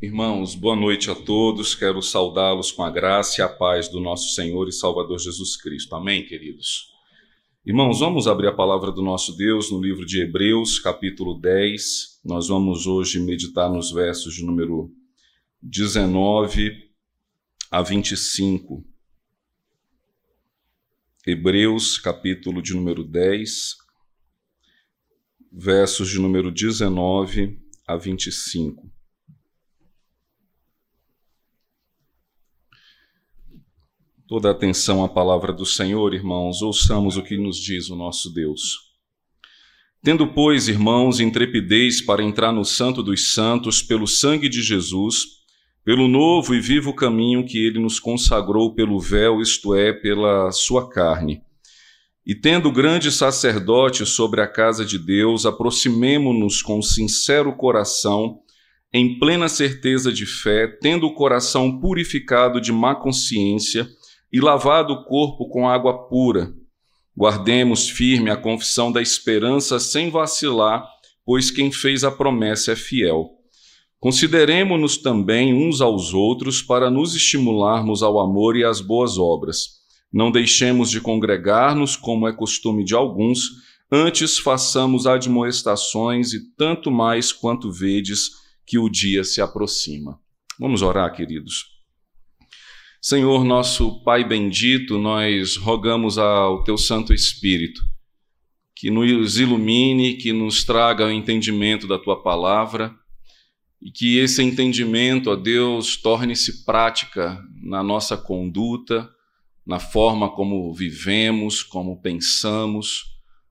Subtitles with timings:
[0.00, 1.74] Irmãos, boa noite a todos.
[1.74, 5.92] Quero saudá-los com a graça e a paz do nosso Senhor e Salvador Jesus Cristo.
[5.96, 6.92] Amém, queridos.
[7.66, 12.20] Irmãos, vamos abrir a palavra do nosso Deus no livro de Hebreus, capítulo 10.
[12.24, 14.88] Nós vamos hoje meditar nos versos de número
[15.60, 16.92] 19
[17.68, 18.84] a 25.
[21.26, 23.76] Hebreus, capítulo de número 10,
[25.50, 28.97] versos de número 19 a 25.
[34.28, 38.74] Toda atenção à palavra do Senhor, irmãos, ouçamos o que nos diz o nosso Deus.
[40.02, 45.24] Tendo, pois, irmãos, intrepidez para entrar no Santo dos Santos pelo sangue de Jesus,
[45.82, 50.90] pelo novo e vivo caminho que ele nos consagrou pelo véu, isto é, pela sua
[50.90, 51.40] carne.
[52.26, 58.40] E tendo grande sacerdote sobre a casa de Deus, aproximemo-nos com sincero coração,
[58.92, 63.88] em plena certeza de fé, tendo o coração purificado de má consciência,
[64.32, 66.52] e lavado o corpo com água pura.
[67.16, 70.88] Guardemos firme a confissão da esperança sem vacilar,
[71.24, 73.30] pois quem fez a promessa é fiel.
[74.00, 79.78] Consideremos-nos também uns aos outros para nos estimularmos ao amor e às boas obras.
[80.12, 83.50] Não deixemos de congregar-nos, como é costume de alguns,
[83.90, 88.30] antes façamos admoestações e tanto mais quanto vedes
[88.64, 90.20] que o dia se aproxima.
[90.60, 91.77] Vamos orar, queridos.
[93.00, 97.80] Senhor, nosso Pai bendito, nós rogamos ao Teu Santo Espírito
[98.74, 102.92] que nos ilumine, que nos traga o entendimento da Tua palavra
[103.80, 109.08] e que esse entendimento, ó Deus, torne-se prática na nossa conduta,
[109.64, 113.04] na forma como vivemos, como pensamos,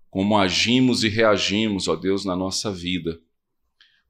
[0.09, 3.17] como agimos e reagimos, ó Deus, na nossa vida.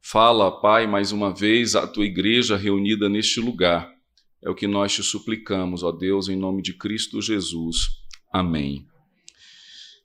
[0.01, 3.96] Fala, Pai, mais uma vez à tua igreja reunida neste lugar
[4.43, 7.87] é o que nós te suplicamos, ó Deus, em nome de Cristo Jesus.
[8.31, 8.85] Amém.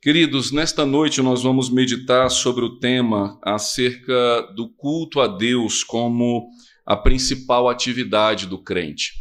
[0.01, 6.49] Queridos, nesta noite nós vamos meditar sobre o tema acerca do culto a Deus como
[6.85, 9.13] a principal atividade do crente.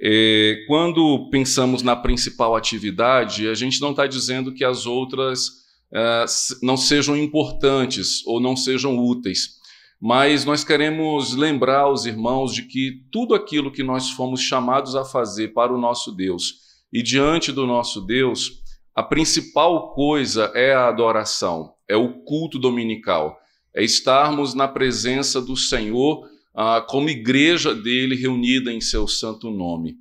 [0.00, 5.48] É, quando pensamos na principal atividade, a gente não está dizendo que as outras
[5.92, 6.24] é,
[6.62, 9.60] não sejam importantes ou não sejam úteis
[10.04, 15.04] mas nós queremos lembrar os irmãos de que tudo aquilo que nós fomos chamados a
[15.04, 16.54] fazer para o nosso Deus
[16.92, 18.50] e diante do nosso Deus,
[18.96, 23.38] a principal coisa é a adoração, é o culto dominical,
[23.72, 29.94] é estarmos na presença do Senhor ah, como igreja dele reunida em seu santo nome.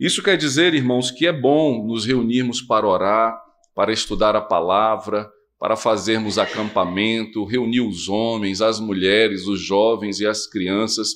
[0.00, 3.38] Isso quer dizer, irmãos, que é bom nos reunirmos para orar,
[3.74, 5.30] para estudar a palavra,
[5.62, 11.10] para fazermos acampamento, reunir os homens, as mulheres, os jovens e as crianças.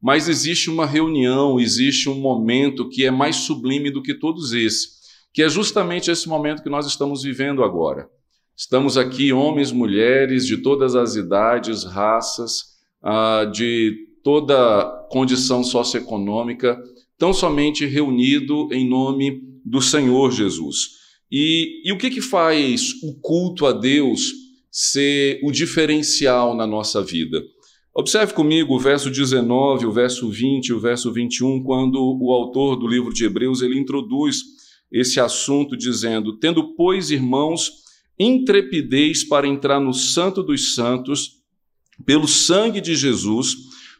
[0.00, 5.00] Mas existe uma reunião, existe um momento que é mais sublime do que todos esses,
[5.34, 8.08] que é justamente esse momento que nós estamos vivendo agora.
[8.56, 13.94] Estamos aqui, homens, mulheres, de todas as idades, raças, ah, de
[14.24, 16.82] toda condição socioeconômica,
[17.18, 20.99] tão somente reunido em nome do Senhor Jesus.
[21.30, 24.32] E, e o que, que faz o culto a Deus
[24.70, 27.40] ser o diferencial na nossa vida?
[27.94, 32.88] Observe comigo o verso 19, o verso 20, o verso 21, quando o autor do
[32.88, 34.42] livro de Hebreus ele introduz
[34.90, 37.70] esse assunto dizendo: Tendo, pois, irmãos,
[38.18, 41.40] intrepidez para entrar no Santo dos Santos,
[42.04, 43.54] pelo sangue de Jesus,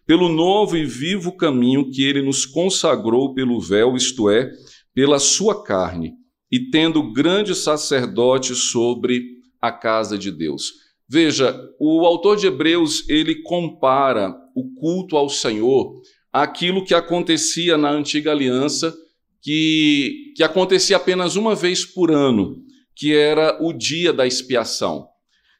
[0.05, 4.51] pelo novo e vivo caminho que ele nos consagrou pelo véu, isto é,
[4.95, 6.19] pela sua carne
[6.50, 10.72] e tendo grande sacerdote sobre a casa de Deus.
[11.09, 16.00] Veja, o autor de Hebreus, ele compara o culto ao Senhor
[16.33, 18.94] àquilo que acontecia na antiga aliança,
[19.43, 22.62] que, que acontecia apenas uma vez por ano,
[22.94, 25.09] que era o dia da expiação.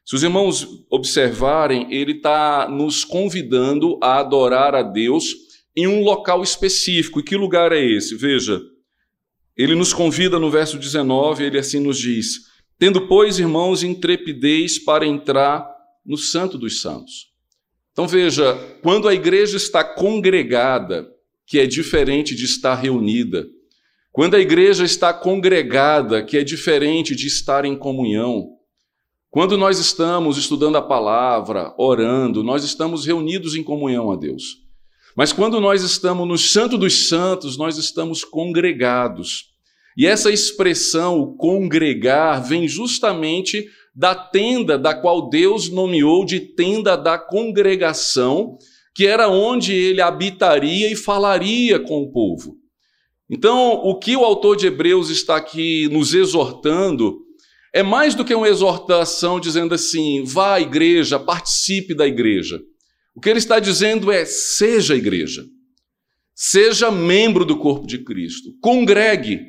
[0.05, 5.35] Se os irmãos observarem, ele está nos convidando a adorar a Deus
[5.75, 7.19] em um local específico.
[7.19, 8.15] E que lugar é esse?
[8.15, 8.61] Veja,
[9.55, 15.05] ele nos convida no verso 19, ele assim nos diz: Tendo, pois, irmãos, intrepidez para
[15.05, 15.69] entrar
[16.05, 17.31] no Santo dos Santos.
[17.91, 21.07] Então veja, quando a igreja está congregada,
[21.45, 23.45] que é diferente de estar reunida,
[24.11, 28.57] quando a igreja está congregada, que é diferente de estar em comunhão,
[29.29, 34.61] quando nós estamos estudando a palavra, orando, nós estamos reunidos em comunhão a Deus.
[35.15, 39.51] Mas quando nós estamos no Santo dos Santos, nós estamos congregados.
[39.97, 46.95] E essa expressão, o congregar, vem justamente da tenda da qual Deus nomeou de tenda
[46.95, 48.57] da congregação,
[48.95, 52.55] que era onde ele habitaria e falaria com o povo.
[53.29, 57.17] Então, o que o autor de Hebreus está aqui nos exortando
[57.73, 62.59] é mais do que uma exortação dizendo assim: vá à igreja, participe da igreja.
[63.15, 65.45] O que ele está dizendo é: seja igreja,
[66.33, 69.41] seja membro do corpo de Cristo, congregue,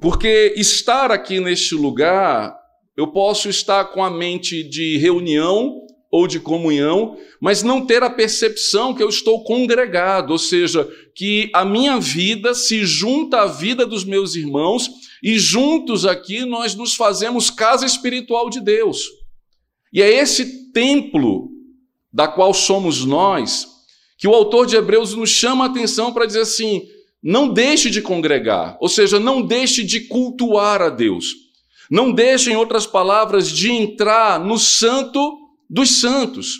[0.00, 2.56] porque estar aqui neste lugar,
[2.96, 8.10] eu posso estar com a mente de reunião ou de comunhão, mas não ter a
[8.10, 13.86] percepção que eu estou congregado, ou seja, que a minha vida se junta à vida
[13.86, 14.90] dos meus irmãos
[15.22, 19.06] e juntos aqui nós nos fazemos casa espiritual de Deus.
[19.90, 21.51] E é esse templo
[22.12, 23.66] da qual somos nós
[24.18, 26.82] que o autor de Hebreus nos chama a atenção para dizer assim:
[27.22, 31.42] não deixe de congregar, ou seja, não deixe de cultuar a Deus.
[31.90, 35.20] Não deixe, em outras palavras, de entrar no santo
[35.68, 36.58] dos santos.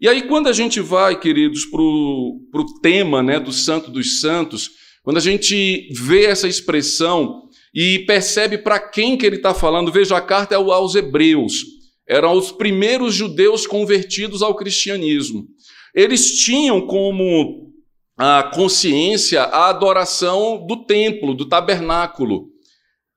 [0.00, 4.70] E aí, quando a gente vai, queridos, para o tema né, do Santo dos Santos,
[5.04, 10.16] quando a gente vê essa expressão e percebe para quem que ele está falando, veja,
[10.16, 11.81] a carta é aos Hebreus.
[12.12, 15.46] Eram os primeiros judeus convertidos ao cristianismo.
[15.94, 17.72] Eles tinham como
[18.18, 22.50] a consciência a adoração do templo, do tabernáculo.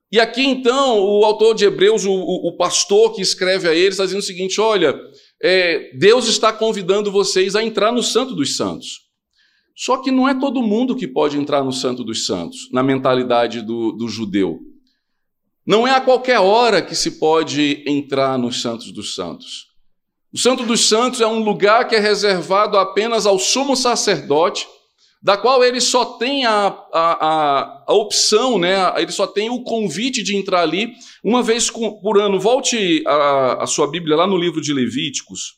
[0.09, 4.05] E aqui então, o autor de Hebreus, o, o pastor que escreve a eles, está
[4.05, 4.97] dizendo o seguinte: olha,
[5.43, 9.01] é, Deus está convidando vocês a entrar no Santo dos Santos.
[9.75, 13.61] Só que não é todo mundo que pode entrar no Santo dos Santos, na mentalidade
[13.61, 14.61] do, do judeu.
[15.65, 19.67] Não é a qualquer hora que se pode entrar nos Santos dos Santos.
[20.31, 24.67] O Santo dos Santos é um lugar que é reservado apenas ao sumo sacerdote
[25.25, 28.75] da qual ele só tem a, a, a, a, opção, né?
[29.01, 32.39] ele só tem o convite de entrar ali uma vez por ano.
[32.39, 35.57] Volte a, a sua Bíblia lá no livro de Levíticos.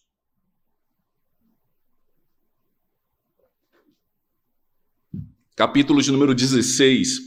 [5.54, 7.26] Capítulo de número 16.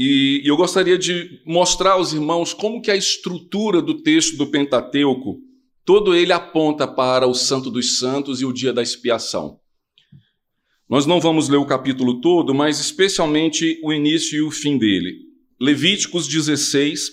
[0.00, 5.40] E, eu gostaria de mostrar aos irmãos como que a estrutura do texto do Pentateuco,
[5.84, 9.58] todo ele aponta para o Santo dos Santos e o dia da expiação.
[10.88, 15.16] Nós não vamos ler o capítulo todo, mas especialmente o início e o fim dele.
[15.60, 17.10] Levíticos 16,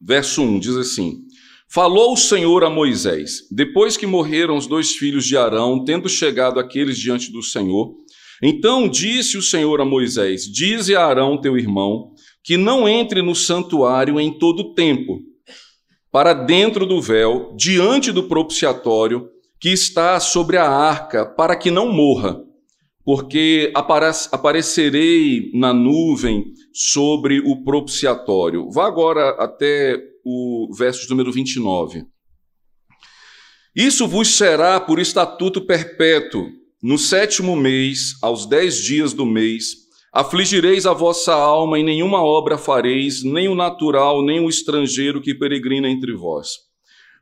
[0.00, 1.26] verso 1 diz assim:
[1.68, 6.58] Falou o Senhor a Moisés, depois que morreram os dois filhos de Arão, tendo chegado
[6.58, 7.94] aqueles diante do Senhor.
[8.42, 13.34] Então disse o Senhor a Moisés: Dize a Arão, teu irmão, que não entre no
[13.34, 15.20] santuário em todo o tempo,
[16.10, 19.28] para dentro do véu, diante do propiciatório
[19.60, 22.40] que está sobre a arca, para que não morra
[23.04, 28.70] porque aparecerei na nuvem sobre o propiciatório.
[28.70, 32.04] Vá agora até o verso número 29.
[33.74, 36.50] Isso vos será por estatuto perpétuo.
[36.82, 39.74] No sétimo mês, aos dez dias do mês,
[40.10, 45.34] afligireis a vossa alma e nenhuma obra fareis, nem o natural, nem o estrangeiro que
[45.34, 46.52] peregrina entre vós.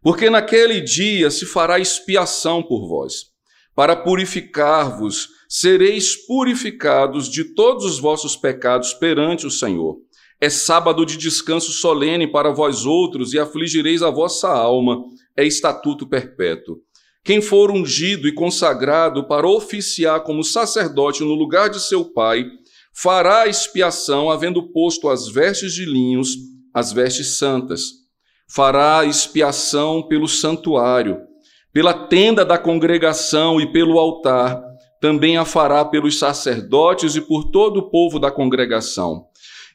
[0.01, 3.33] Porque naquele dia se fará expiação por vós,
[3.75, 9.97] para purificar-vos sereis purificados de todos os vossos pecados perante o Senhor.
[10.41, 15.03] É sábado de descanso solene para vós outros e afligireis a vossa alma.
[15.37, 16.77] É estatuto perpétuo.
[17.29, 22.47] Quem for ungido e consagrado para oficiar como sacerdote no lugar de seu pai,
[22.91, 26.31] fará expiação, havendo posto as vestes de linhos,
[26.73, 27.83] as vestes santas.
[28.51, 31.19] Fará expiação pelo santuário,
[31.71, 34.65] pela tenda da congregação e pelo altar
[34.99, 39.27] também a fará pelos sacerdotes e por todo o povo da congregação.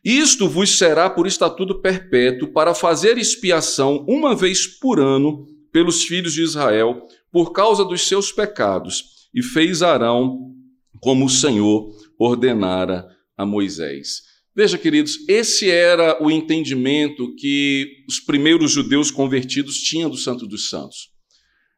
[0.04, 6.34] Isto vos será por estatuto perpétuo para fazer expiação uma vez por ano pelos filhos
[6.34, 9.28] de Israel por causa dos seus pecados.
[9.34, 10.54] E fez Arão
[11.02, 14.22] como o Senhor ordenara a Moisés.
[14.56, 20.70] Veja, queridos, esse era o entendimento que os primeiros judeus convertidos tinham do Santo dos
[20.70, 21.10] Santos.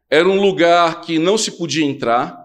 [0.09, 2.37] Era um lugar que não se podia entrar,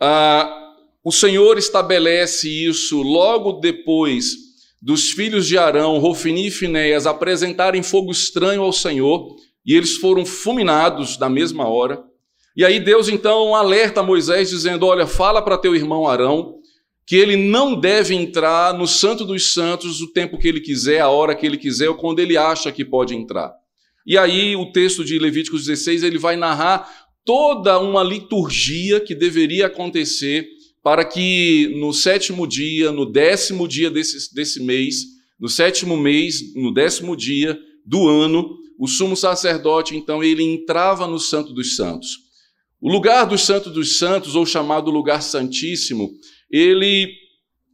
[0.00, 4.34] ah, o Senhor estabelece isso logo depois
[4.82, 10.24] dos filhos de Arão, Rofini e Finéias, apresentarem fogo estranho ao Senhor, e eles foram
[10.24, 12.02] fulminados na mesma hora.
[12.56, 16.54] E aí Deus então alerta Moisés, dizendo: Olha, fala para teu irmão Arão
[17.06, 21.08] que ele não deve entrar no Santo dos Santos o tempo que ele quiser, a
[21.08, 23.52] hora que ele quiser, ou quando ele acha que pode entrar.
[24.04, 26.88] E aí o texto de Levíticos 16 ele vai narrar
[27.24, 30.48] toda uma liturgia que deveria acontecer
[30.82, 34.96] para que no sétimo dia, no décimo dia desse, desse mês,
[35.38, 41.18] no sétimo mês, no décimo dia do ano, o sumo sacerdote, então, ele entrava no
[41.18, 42.26] Santo dos Santos.
[42.80, 46.10] O lugar dos Santos dos Santos, ou chamado lugar santíssimo,
[46.50, 47.10] ele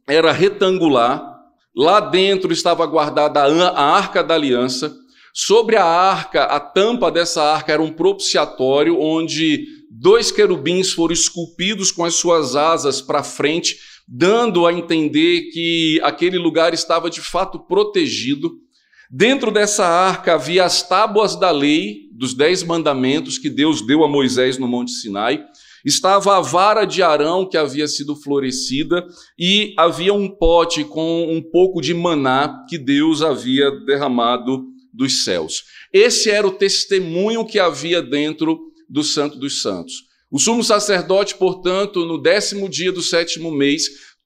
[0.07, 1.31] era retangular.
[1.75, 4.95] Lá dentro estava guardada a arca da aliança.
[5.33, 11.91] Sobre a arca, a tampa dessa arca era um propiciatório onde dois querubins foram esculpidos
[11.91, 17.59] com as suas asas para frente, dando a entender que aquele lugar estava de fato
[17.59, 18.51] protegido.
[19.15, 24.07] Dentro dessa arca havia as tábuas da lei, dos dez mandamentos que Deus deu a
[24.07, 25.39] Moisés no Monte Sinai.
[25.85, 29.05] Estava a vara de Arão que havia sido florescida
[29.37, 35.63] e havia um pote com um pouco de maná que Deus havia derramado dos céus.
[35.93, 39.93] Esse era o testemunho que havia dentro do Santo dos Santos.
[40.31, 43.83] O sumo sacerdote, portanto, no décimo dia do sétimo mês,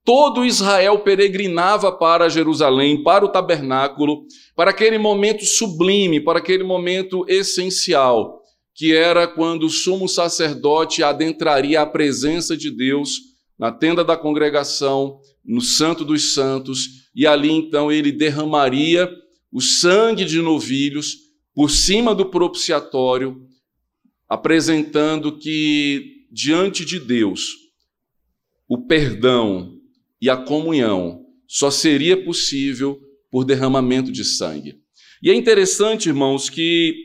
[0.07, 7.25] todo Israel peregrinava para Jerusalém, para o tabernáculo, para aquele momento sublime, para aquele momento
[7.27, 8.39] essencial,
[8.73, 13.17] que era quando o sumo sacerdote adentraria a presença de Deus
[13.59, 19.11] na tenda da congregação, no Santo dos Santos, e ali então ele derramaria
[19.51, 21.17] o sangue de novilhos
[21.53, 23.41] por cima do propiciatório,
[24.29, 27.49] apresentando que diante de Deus
[28.69, 29.76] o perdão
[30.21, 32.99] e a comunhão só seria possível
[33.31, 34.75] por derramamento de sangue.
[35.21, 36.95] E é interessante, irmãos, que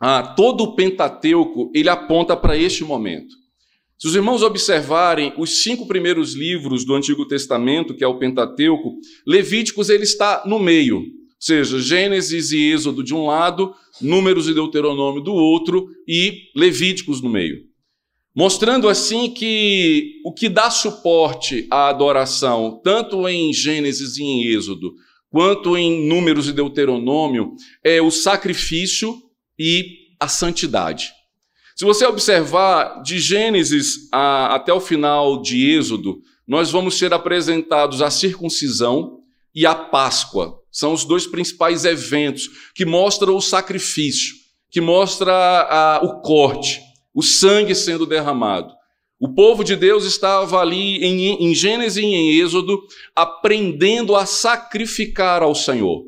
[0.00, 3.34] ah, todo o Pentateuco ele aponta para este momento.
[3.98, 8.96] Se os irmãos observarem os cinco primeiros livros do Antigo Testamento, que é o Pentateuco,
[9.26, 11.04] Levíticos ele está no meio, ou
[11.38, 17.30] seja, Gênesis e Êxodo de um lado, Números e Deuteronômio do outro e Levíticos no
[17.30, 17.62] meio.
[18.36, 24.92] Mostrando assim que o que dá suporte à adoração, tanto em Gênesis e em Êxodo,
[25.30, 29.14] quanto em Números e Deuteronômio, é o sacrifício
[29.58, 31.12] e a santidade.
[31.76, 38.02] Se você observar de Gênesis a, até o final de Êxodo, nós vamos ser apresentados
[38.02, 39.20] a circuncisão
[39.54, 40.60] e a Páscoa.
[40.70, 44.34] São os dois principais eventos que mostram o sacrifício,
[44.70, 46.80] que mostra a, o corte,
[47.14, 48.72] o sangue sendo derramado.
[49.20, 52.82] O povo de Deus estava ali em, em Gênesis e em Êxodo
[53.14, 56.02] aprendendo a sacrificar ao Senhor.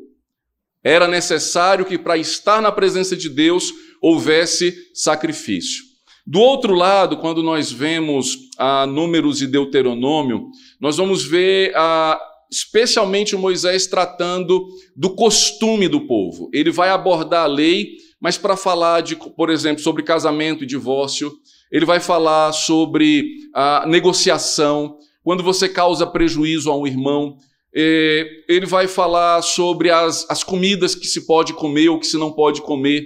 [0.83, 5.87] Era necessário que para estar na presença de Deus houvesse sacrifício.
[6.25, 10.49] Do outro lado, quando nós vemos a Números e Deuteronômio,
[10.79, 12.19] nós vamos ver a,
[12.51, 16.49] especialmente Moisés tratando do costume do povo.
[16.53, 21.31] Ele vai abordar a lei, mas para falar de, por exemplo, sobre casamento e divórcio,
[21.71, 27.37] ele vai falar sobre a negociação, quando você causa prejuízo a um irmão,
[27.75, 32.17] é, ele vai falar sobre as, as comidas que se pode comer ou que se
[32.17, 33.05] não pode comer.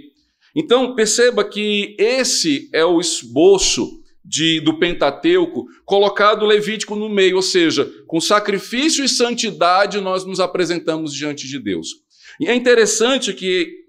[0.56, 7.42] Então, perceba que esse é o esboço de, do Pentateuco, colocado Levítico no meio, ou
[7.42, 11.88] seja, com sacrifício e santidade nós nos apresentamos diante de Deus.
[12.40, 13.81] E é interessante que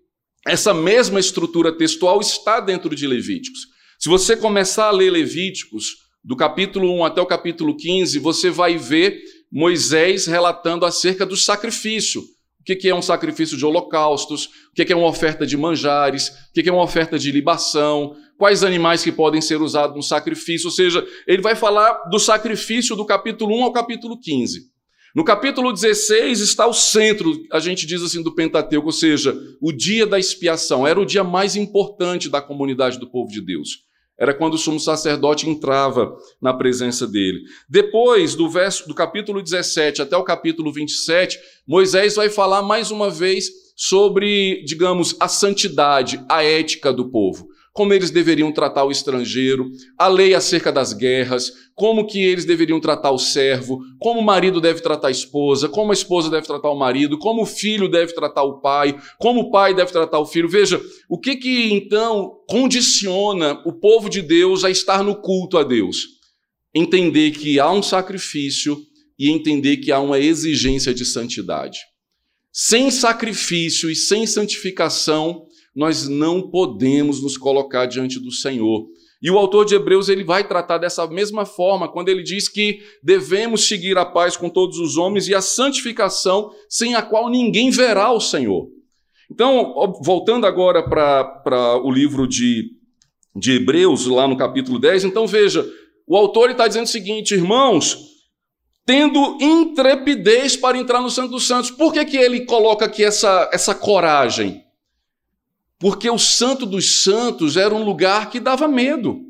[0.47, 3.61] essa mesma estrutura textual está dentro de Levíticos.
[3.99, 8.77] Se você começar a ler Levíticos, do capítulo 1 até o capítulo 15, você vai
[8.77, 9.21] ver
[9.51, 12.21] Moisés relatando acerca do sacrifício.
[12.21, 16.53] O que é um sacrifício de holocaustos, o que é uma oferta de manjares, o
[16.53, 20.69] que é uma oferta de libação, quais animais que podem ser usados no sacrifício.
[20.69, 24.72] Ou seja, ele vai falar do sacrifício do capítulo 1 ao capítulo 15.
[25.15, 29.71] No capítulo 16 está o centro, a gente diz assim, do Pentateuco, ou seja, o
[29.71, 30.87] dia da expiação.
[30.87, 33.85] Era o dia mais importante da comunidade do povo de Deus.
[34.19, 37.43] Era quando o sumo sacerdote entrava na presença dele.
[37.69, 43.11] Depois do verso do capítulo 17 até o capítulo 27, Moisés vai falar mais uma
[43.11, 49.71] vez sobre, digamos, a santidade, a ética do povo como eles deveriam tratar o estrangeiro,
[49.97, 54.61] a lei acerca das guerras, como que eles deveriam tratar o servo, como o marido
[54.61, 58.13] deve tratar a esposa, como a esposa deve tratar o marido, como o filho deve
[58.15, 60.49] tratar o pai, como o pai deve tratar o filho.
[60.49, 65.65] Veja, o que que então condiciona o povo de Deus a estar no culto a
[65.65, 66.21] Deus?
[66.75, 68.79] Entender que há um sacrifício
[69.19, 71.79] e entender que há uma exigência de santidade.
[72.53, 78.87] Sem sacrifício e sem santificação, nós não podemos nos colocar diante do Senhor.
[79.23, 82.81] E o autor de Hebreus ele vai tratar dessa mesma forma quando ele diz que
[83.03, 87.71] devemos seguir a paz com todos os homens e a santificação sem a qual ninguém
[87.71, 88.69] verá o Senhor.
[89.31, 92.65] Então, voltando agora para o livro de,
[93.35, 95.65] de Hebreus, lá no capítulo 10, então veja,
[96.07, 98.13] o autor está dizendo o seguinte, irmãos,
[98.85, 101.71] tendo intrepidez para entrar no Santo dos Santos.
[101.71, 104.63] Por que, que ele coloca aqui essa, essa coragem?
[105.83, 109.21] Porque o Santo dos Santos era um lugar que dava medo.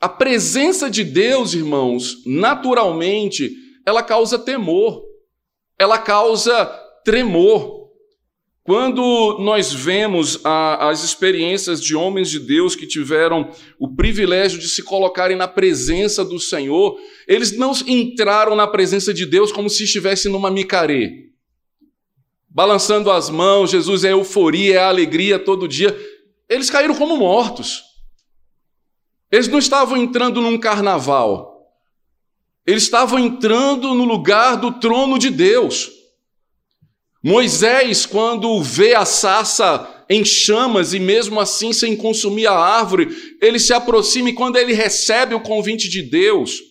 [0.00, 3.50] A presença de Deus, irmãos, naturalmente,
[3.84, 5.02] ela causa temor,
[5.76, 6.66] ela causa
[7.04, 7.88] tremor.
[8.62, 14.68] Quando nós vemos a, as experiências de homens de Deus que tiveram o privilégio de
[14.68, 19.82] se colocarem na presença do Senhor, eles não entraram na presença de Deus como se
[19.82, 21.26] estivessem numa micaré,
[22.56, 25.94] balançando as mãos, Jesus é euforia, é alegria todo dia.
[26.48, 27.82] Eles caíram como mortos.
[29.30, 31.54] Eles não estavam entrando num carnaval.
[32.66, 35.90] Eles estavam entrando no lugar do trono de Deus.
[37.22, 43.58] Moisés, quando vê a sarça em chamas e mesmo assim sem consumir a árvore, ele
[43.58, 46.62] se aproxima e quando ele recebe o convite de Deus,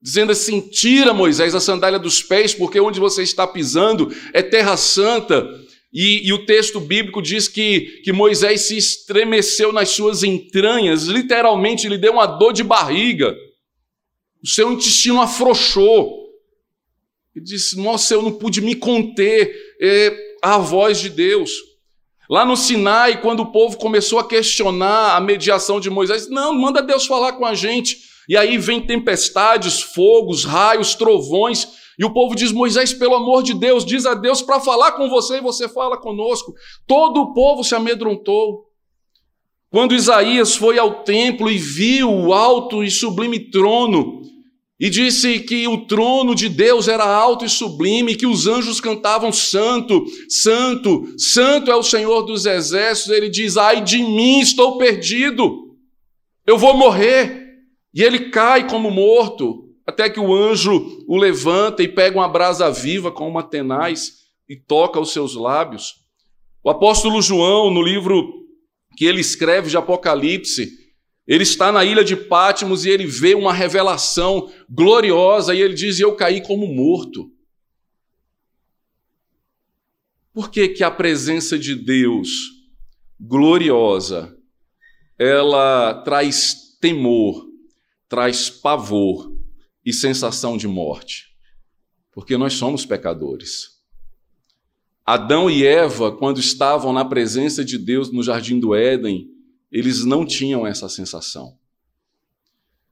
[0.00, 4.76] dizendo assim: Tira, Moisés, a sandália dos pés, porque onde você está pisando é terra
[4.76, 5.48] santa.
[5.92, 11.88] E, e, o texto bíblico diz que, que Moisés se estremeceu nas suas entranhas, literalmente
[11.88, 13.34] lhe deu uma dor de barriga,
[14.42, 16.26] o seu intestino afrouxou.
[17.34, 21.50] Ele disse: Nossa, eu não pude me conter é, à voz de Deus.
[22.28, 26.82] Lá no Sinai, quando o povo começou a questionar a mediação de Moisés, não, manda
[26.82, 27.98] Deus falar com a gente.
[28.28, 31.68] E aí vem tempestades, fogos, raios, trovões,
[31.98, 35.08] e o povo diz: Moisés, pelo amor de Deus, diz a Deus para falar com
[35.08, 36.54] você e você fala conosco.
[36.86, 38.66] Todo o povo se amedrontou.
[39.70, 44.22] Quando Isaías foi ao templo e viu o alto e sublime trono,
[44.78, 49.32] e disse que o trono de Deus era alto e sublime, que os anjos cantavam:
[49.32, 53.12] Santo, Santo, Santo é o Senhor dos exércitos.
[53.12, 55.74] Ele diz: Ai de mim, estou perdido,
[56.46, 57.45] eu vou morrer.
[57.96, 62.70] E ele cai como morto, até que o anjo o levanta e pega uma brasa
[62.70, 65.94] viva com uma tenaz e toca os seus lábios.
[66.62, 68.44] O apóstolo João, no livro
[68.98, 70.70] que ele escreve de Apocalipse,
[71.26, 75.98] ele está na ilha de Pátimos e ele vê uma revelação gloriosa e ele diz:
[75.98, 77.30] Eu caí como morto.
[80.34, 82.28] Por que, que a presença de Deus
[83.18, 84.36] gloriosa
[85.18, 87.55] ela traz temor,
[88.08, 89.32] traz pavor
[89.84, 91.36] e sensação de morte?
[92.12, 93.76] Porque nós somos pecadores.
[95.04, 99.30] Adão e Eva, quando estavam na presença de Deus no jardim do Éden,
[99.70, 101.56] eles não tinham essa sensação.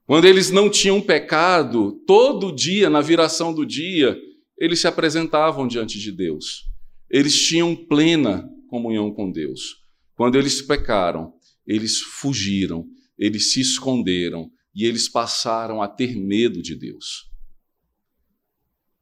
[0.07, 4.17] Quando eles não tinham pecado, todo dia, na viração do dia,
[4.59, 6.67] eles se apresentavam diante de Deus.
[7.11, 9.83] Eles tinham plena comunhão com Deus.
[10.15, 11.33] Quando eles pecaram,
[11.67, 12.87] eles fugiram,
[13.19, 17.31] eles se esconderam e eles passaram a ter medo de Deus.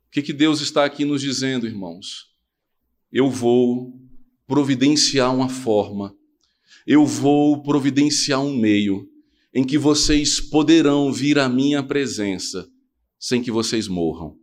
[0.06, 2.32] O que, que Deus está aqui nos dizendo, irmãos?
[3.11, 3.98] Eu vou
[4.46, 6.14] providenciar uma forma
[6.87, 9.08] eu vou providenciar um meio
[9.54, 12.68] em que vocês poderão vir à minha presença
[13.18, 14.37] sem que vocês morram.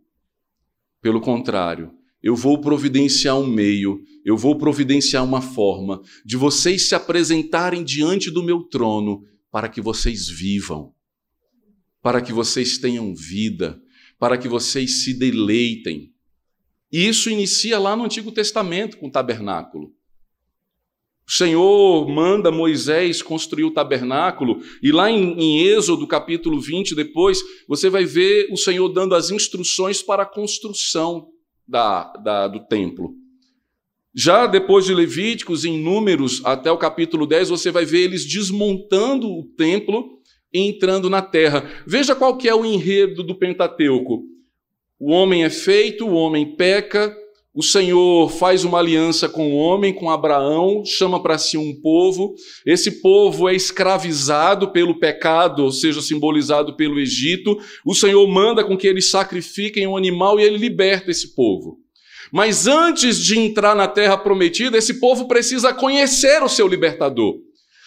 [1.02, 6.94] Pelo contrário, eu vou providenciar um meio, eu vou providenciar uma forma de vocês se
[6.94, 10.94] apresentarem diante do meu trono para que vocês vivam,
[12.02, 13.80] para que vocês tenham vida,
[14.18, 16.12] para que vocês se deleitem.
[16.92, 19.92] E isso inicia lá no Antigo Testamento com o tabernáculo.
[21.26, 27.40] O Senhor manda Moisés construir o tabernáculo, e lá em, em, Êxodo, capítulo 20, depois,
[27.68, 31.28] você vai ver o Senhor dando as instruções para a construção
[31.68, 33.14] da, da, do templo.
[34.12, 39.28] Já depois de Levíticos, em Números, até o capítulo 10, você vai ver eles desmontando
[39.28, 40.19] o templo
[40.52, 41.68] entrando na terra.
[41.86, 44.22] Veja qual que é o enredo do Pentateuco.
[44.98, 47.16] O homem é feito, o homem peca,
[47.52, 52.34] o Senhor faz uma aliança com o homem, com Abraão, chama para si um povo.
[52.64, 57.58] Esse povo é escravizado pelo pecado, ou seja, simbolizado pelo Egito.
[57.84, 61.78] O Senhor manda com que eles sacrifiquem um animal e ele liberta esse povo.
[62.32, 67.34] Mas antes de entrar na terra prometida, esse povo precisa conhecer o seu libertador.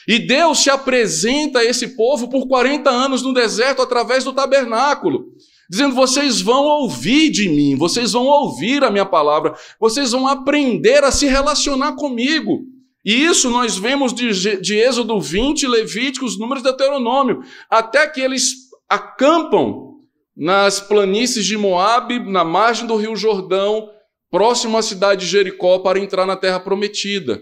[0.08, 5.34] E Deus se apresenta a esse povo por 40 anos no deserto através do tabernáculo
[5.70, 11.04] dizendo: vocês vão ouvir de mim, vocês vão ouvir a minha palavra, vocês vão aprender
[11.04, 12.62] a se relacionar comigo.
[13.04, 18.54] E isso nós vemos de, de Êxodo 20, Levíticos, números de Deuteronômio, até que eles
[18.88, 19.94] acampam
[20.36, 23.90] nas planícies de Moabe, na margem do Rio Jordão,
[24.32, 27.42] próximo à cidade de Jericó, para entrar na terra prometida.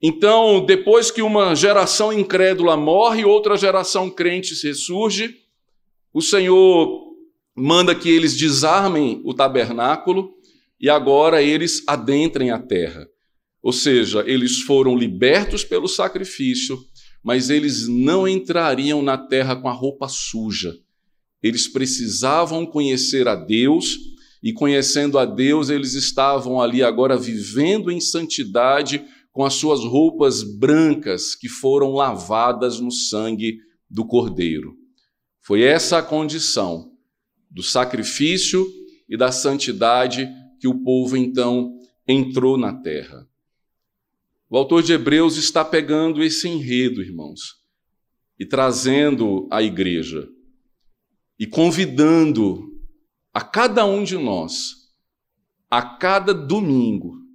[0.00, 5.34] Então, depois que uma geração incrédula morre, outra geração crente ressurge,
[6.12, 7.06] o Senhor
[7.54, 10.34] manda que eles desarmem o tabernáculo
[10.78, 13.08] e agora eles adentrem a terra.
[13.62, 16.78] Ou seja, eles foram libertos pelo sacrifício,
[17.22, 20.74] mas eles não entrariam na terra com a roupa suja.
[21.42, 23.98] Eles precisavam conhecer a Deus,
[24.42, 29.04] e conhecendo a Deus, eles estavam ali agora vivendo em santidade
[29.36, 34.74] com as suas roupas brancas que foram lavadas no sangue do Cordeiro.
[35.42, 36.90] Foi essa a condição
[37.50, 38.66] do sacrifício
[39.06, 40.26] e da santidade
[40.58, 43.28] que o povo então entrou na terra.
[44.48, 47.56] O autor de Hebreus está pegando esse enredo, irmãos,
[48.38, 50.26] e trazendo à igreja
[51.38, 52.74] e convidando
[53.34, 54.90] a cada um de nós,
[55.70, 57.25] a cada domingo,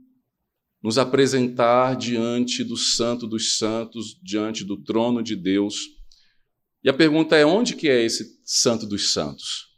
[0.81, 5.75] nos apresentar diante do Santo dos Santos, diante do trono de Deus.
[6.83, 9.71] E a pergunta é: onde que é esse Santo dos Santos?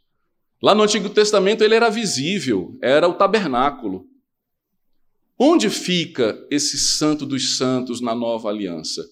[0.62, 4.08] Lá no Antigo Testamento ele era visível, era o tabernáculo.
[5.38, 9.04] Onde fica esse Santo dos Santos na nova aliança?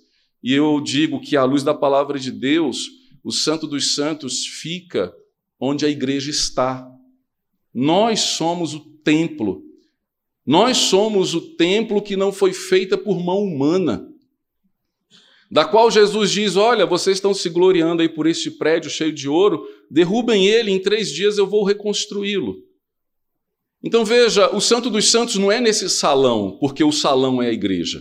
[0.42, 2.88] E eu digo que, à luz da palavra de Deus,
[3.22, 5.12] o Santo dos Santos fica
[5.60, 6.88] onde a igreja está.
[7.72, 9.62] Nós somos o templo.
[10.44, 14.08] Nós somos o templo que não foi feita por mão humana.
[15.50, 19.28] Da qual Jesus diz: Olha, vocês estão se gloriando aí por este prédio cheio de
[19.28, 22.56] ouro, derrubem ele, em três dias eu vou reconstruí-lo.
[23.82, 27.52] Então veja, o Santo dos Santos não é nesse salão, porque o salão é a
[27.52, 28.00] igreja.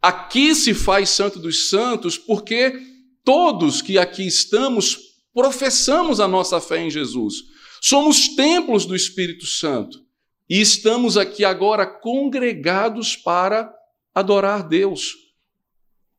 [0.00, 2.76] Aqui se faz Santo dos Santos porque
[3.24, 7.36] todos que aqui estamos professamos a nossa fé em Jesus.
[7.80, 10.02] Somos templos do Espírito Santo
[10.48, 13.72] e estamos aqui agora congregados para
[14.14, 15.14] adorar Deus.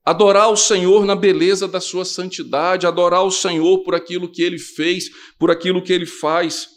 [0.06, 4.58] Adorar o Senhor na beleza da sua santidade, adorar o Senhor por aquilo que ele
[4.60, 5.10] fez,
[5.40, 6.68] por aquilo que ele faz.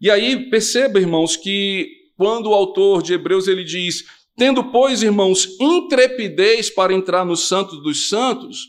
[0.00, 4.04] E aí, perceba, irmãos, que quando o autor de Hebreus ele diz:
[4.36, 8.66] Tendo, pois, irmãos, intrepidez para entrar no Santo dos Santos,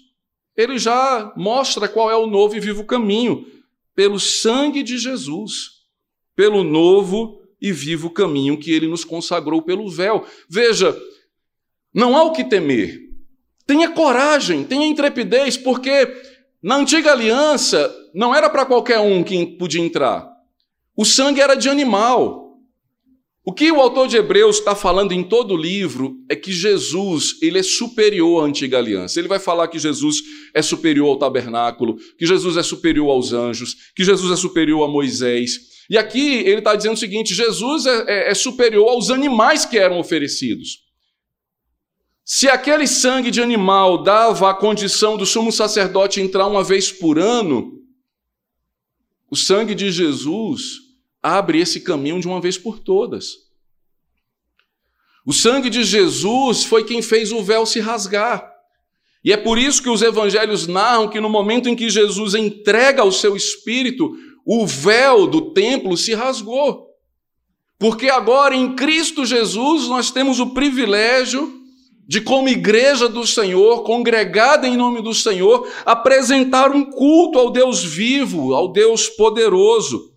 [0.56, 3.46] ele já mostra qual é o novo e vivo caminho,
[3.96, 5.72] pelo sangue de Jesus,
[6.36, 10.26] pelo novo e vivo caminho que ele nos consagrou pelo véu.
[10.50, 10.94] Veja,
[11.94, 13.00] não há o que temer.
[13.66, 16.14] Tenha coragem, tenha intrepidez, porque
[16.62, 20.30] na antiga aliança não era para qualquer um que podia entrar.
[20.98, 22.44] O sangue era de animal.
[23.46, 27.38] O que o autor de Hebreus está falando em todo o livro é que Jesus
[27.42, 29.20] ele é superior à antiga aliança.
[29.20, 30.18] Ele vai falar que Jesus
[30.54, 34.92] é superior ao tabernáculo, que Jesus é superior aos anjos, que Jesus é superior a
[34.92, 35.73] Moisés.
[35.90, 39.78] E aqui ele está dizendo o seguinte: Jesus é, é, é superior aos animais que
[39.78, 40.84] eram oferecidos.
[42.26, 47.20] Se aquele sangue de animal dava a condição do sumo sacerdote entrar uma vez por
[47.20, 47.82] ano,
[49.30, 50.78] o sangue de Jesus
[51.22, 53.44] abre esse caminho de uma vez por todas.
[55.26, 58.54] O sangue de Jesus foi quem fez o véu se rasgar.
[59.24, 63.06] E é por isso que os evangelhos narram que no momento em que Jesus entrega
[63.06, 64.14] o seu espírito,
[64.46, 66.88] o véu do templo se rasgou.
[67.80, 71.62] Porque agora em Cristo Jesus nós temos o privilégio
[72.08, 77.84] de, como igreja do Senhor, congregada em nome do Senhor, apresentar um culto ao Deus
[77.84, 80.12] vivo, ao Deus poderoso.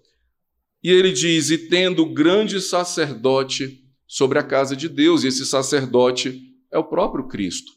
[0.83, 6.41] E ele diz: e tendo grande sacerdote sobre a casa de Deus, e esse sacerdote
[6.73, 7.73] é o próprio Cristo.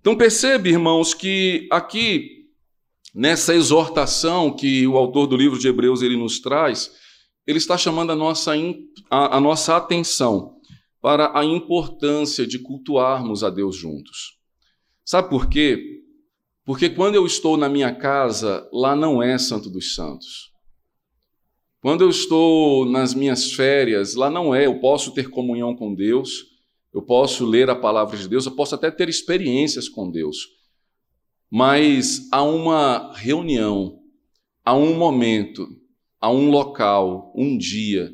[0.00, 2.33] Então percebe, irmãos, que aqui
[3.14, 6.90] nessa exortação que o autor do livro de Hebreus ele nos traz,
[7.46, 8.52] ele está chamando a nossa,
[9.10, 10.56] a, a nossa atenção
[11.00, 14.38] para a importância de cultuarmos a Deus juntos.
[15.04, 16.00] Sabe por quê?
[16.64, 20.50] Porque quando eu estou na minha casa, lá não é Santo dos Santos.
[21.82, 26.46] Quando eu estou nas minhas férias, lá não é, eu posso ter comunhão com Deus,
[26.94, 30.48] eu posso ler a palavra de Deus, eu posso até ter experiências com Deus.
[31.56, 34.00] Mas há uma reunião,
[34.64, 35.68] há um momento,
[36.20, 38.12] há um local, um dia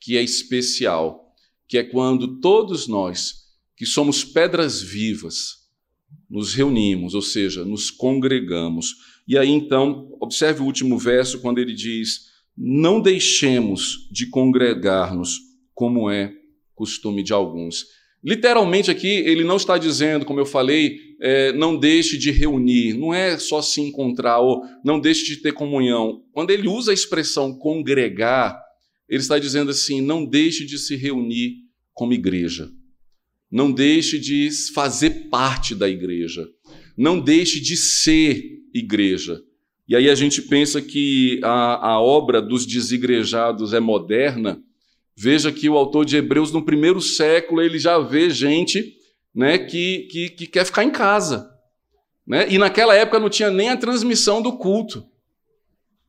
[0.00, 1.30] que é especial,
[1.68, 5.68] que é quando todos nós, que somos pedras vivas,
[6.26, 8.94] nos reunimos, ou seja, nos congregamos.
[9.28, 15.38] E aí então, observe o último verso quando ele diz: não deixemos de congregar-nos,
[15.74, 16.34] como é
[16.74, 17.84] costume de alguns.
[18.24, 23.12] Literalmente aqui, ele não está dizendo, como eu falei, é, não deixe de reunir, não
[23.12, 26.22] é só se encontrar ou não deixe de ter comunhão.
[26.32, 28.58] Quando ele usa a expressão congregar,
[29.08, 31.56] ele está dizendo assim: não deixe de se reunir
[31.92, 32.70] como igreja,
[33.50, 36.48] não deixe de fazer parte da igreja,
[36.96, 38.42] não deixe de ser
[38.74, 39.40] igreja.
[39.86, 44.62] E aí a gente pensa que a, a obra dos desigrejados é moderna.
[45.16, 48.94] Veja que o autor de Hebreus, no primeiro século, ele já vê gente
[49.34, 51.50] né, que, que, que quer ficar em casa.
[52.26, 52.46] Né?
[52.48, 55.04] E naquela época não tinha nem a transmissão do culto.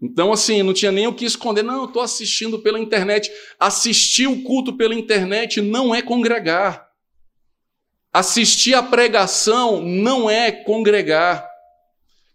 [0.01, 1.63] Então, assim, não tinha nem o que esconder.
[1.63, 3.31] Não, eu estou assistindo pela internet.
[3.59, 6.87] Assistir o culto pela internet não é congregar.
[8.11, 11.47] Assistir a pregação não é congregar.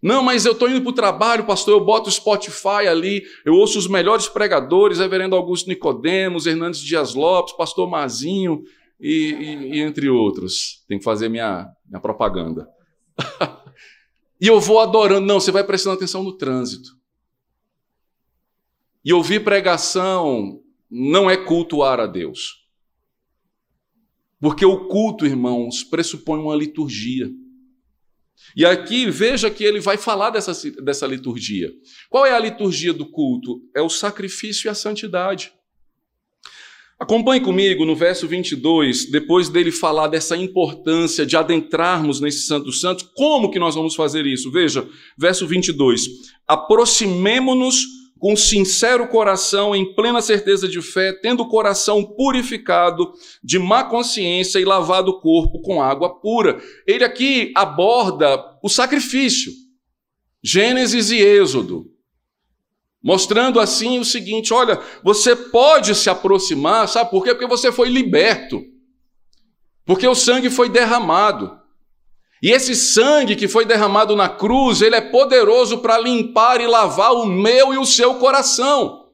[0.01, 3.55] Não, mas eu estou indo para o trabalho, pastor, eu boto o Spotify ali, eu
[3.55, 8.63] ouço os melhores pregadores, reverendo Augusto Nicodemos, Hernandes Dias Lopes, pastor Mazinho
[8.99, 10.83] e, e, e entre outros.
[10.87, 12.67] Tem que fazer minha, minha propaganda.
[14.41, 15.25] e eu vou adorando.
[15.25, 16.97] Não, você vai prestando atenção no trânsito.
[19.03, 22.65] E ouvir pregação não é cultuar a Deus.
[24.39, 27.29] Porque o culto, irmãos, pressupõe uma liturgia.
[28.55, 31.71] E aqui veja que ele vai falar dessa, dessa liturgia.
[32.09, 33.61] Qual é a liturgia do culto?
[33.75, 35.53] É o sacrifício e a santidade.
[36.99, 43.11] Acompanhe comigo no verso 22, depois dele falar dessa importância de adentrarmos nesse Santo Santo,
[43.15, 44.51] como que nós vamos fazer isso?
[44.51, 46.07] Veja, verso 22.
[46.47, 47.85] Aproximemo-nos
[48.17, 54.57] com sincero coração, em plena certeza de fé, tendo o coração purificado de má consciência
[54.57, 56.59] e lavado o corpo com água pura.
[56.87, 59.51] Ele aqui aborda o sacrifício.
[60.43, 61.96] Gênesis e Êxodo.
[63.07, 67.29] Mostrando assim o seguinte: olha, você pode se aproximar, sabe por quê?
[67.33, 68.61] Porque você foi liberto.
[69.85, 71.57] Porque o sangue foi derramado.
[72.43, 77.13] E esse sangue que foi derramado na cruz, ele é poderoso para limpar e lavar
[77.13, 79.05] o meu e o seu coração.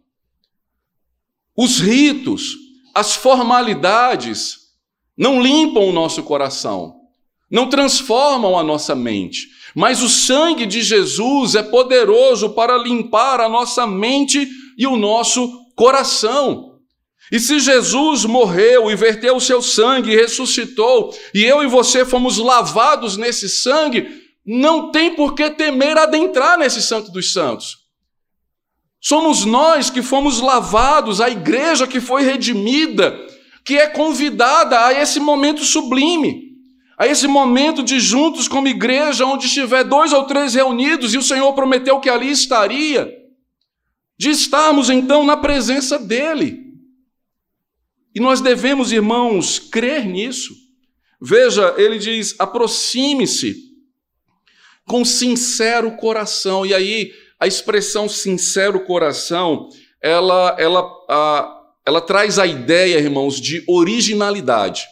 [1.56, 2.56] Os ritos,
[2.96, 4.72] as formalidades,
[5.16, 6.96] não limpam o nosso coração,
[7.48, 13.50] não transformam a nossa mente, mas o sangue de Jesus é poderoso para limpar a
[13.50, 16.74] nossa mente e o nosso coração.
[17.32, 22.06] E se Jesus morreu e verteu o seu sangue e ressuscitou, e eu e você
[22.06, 27.78] fomos lavados nesse sangue, não tem por que temer adentrar nesse Santo dos Santos.
[29.02, 33.18] Somos nós que fomos lavados, a igreja que foi redimida,
[33.66, 36.53] que é convidada a esse momento sublime,
[36.98, 41.24] a esse momento de juntos como igreja, onde estiver dois ou três reunidos, e o
[41.24, 43.12] Senhor prometeu que ali estaria,
[44.18, 46.64] de estarmos então na presença dEle.
[48.16, 50.54] E nós devemos, irmãos, crer nisso.
[51.20, 53.56] Veja, ele diz: aproxime-se
[54.86, 56.66] com sincero coração.
[56.66, 63.64] E aí, a expressão sincero coração, ela, ela, a, ela traz a ideia, irmãos, de
[63.68, 64.86] originalidade.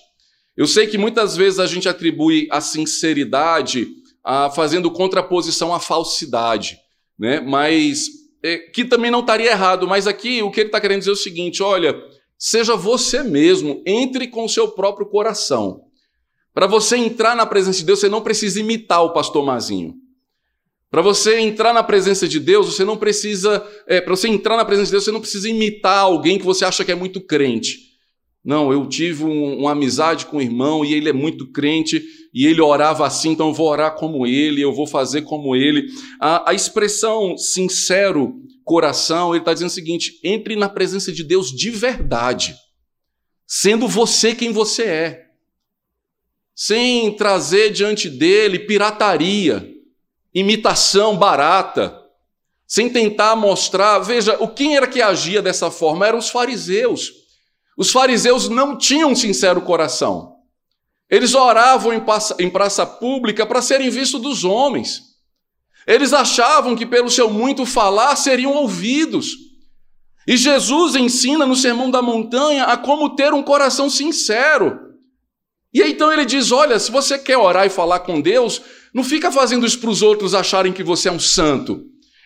[0.61, 3.87] Eu sei que muitas vezes a gente atribui a sinceridade
[4.23, 6.77] a, fazendo contraposição à falsidade,
[7.17, 7.39] né?
[7.39, 8.05] mas
[8.43, 9.87] é, que também não estaria errado.
[9.87, 11.95] Mas aqui o que ele está querendo dizer é o seguinte: olha,
[12.43, 15.83] Seja você mesmo, entre com seu próprio coração.
[16.55, 19.93] Para você entrar na presença de Deus, você não precisa imitar o pastor Mazinho.
[20.89, 23.63] Para você entrar na presença de Deus, você não precisa.
[23.85, 26.65] É, para você entrar na presença de Deus, você não precisa imitar alguém que você
[26.65, 27.90] acha que é muito crente.
[28.43, 32.47] Não, eu tive um, uma amizade com um irmão e ele é muito crente e
[32.47, 35.85] ele orava assim, então eu vou orar como ele, eu vou fazer como ele.
[36.19, 41.51] A, a expressão sincero coração, ele está dizendo o seguinte: entre na presença de Deus
[41.51, 42.55] de verdade,
[43.45, 45.25] sendo você quem você é,
[46.55, 49.69] sem trazer diante dele pirataria,
[50.33, 51.99] imitação barata,
[52.65, 53.99] sem tentar mostrar.
[53.99, 57.20] Veja, o quem era que agia dessa forma eram os fariseus.
[57.77, 60.35] Os fariseus não tinham sincero coração.
[61.09, 65.11] Eles oravam em praça, em praça pública para serem vistos dos homens.
[65.85, 69.35] Eles achavam que pelo seu muito falar seriam ouvidos.
[70.27, 74.79] E Jesus ensina no Sermão da Montanha a como ter um coração sincero.
[75.73, 78.61] E então ele diz: olha, se você quer orar e falar com Deus,
[78.93, 81.83] não fica fazendo isso para os outros acharem que você é um santo.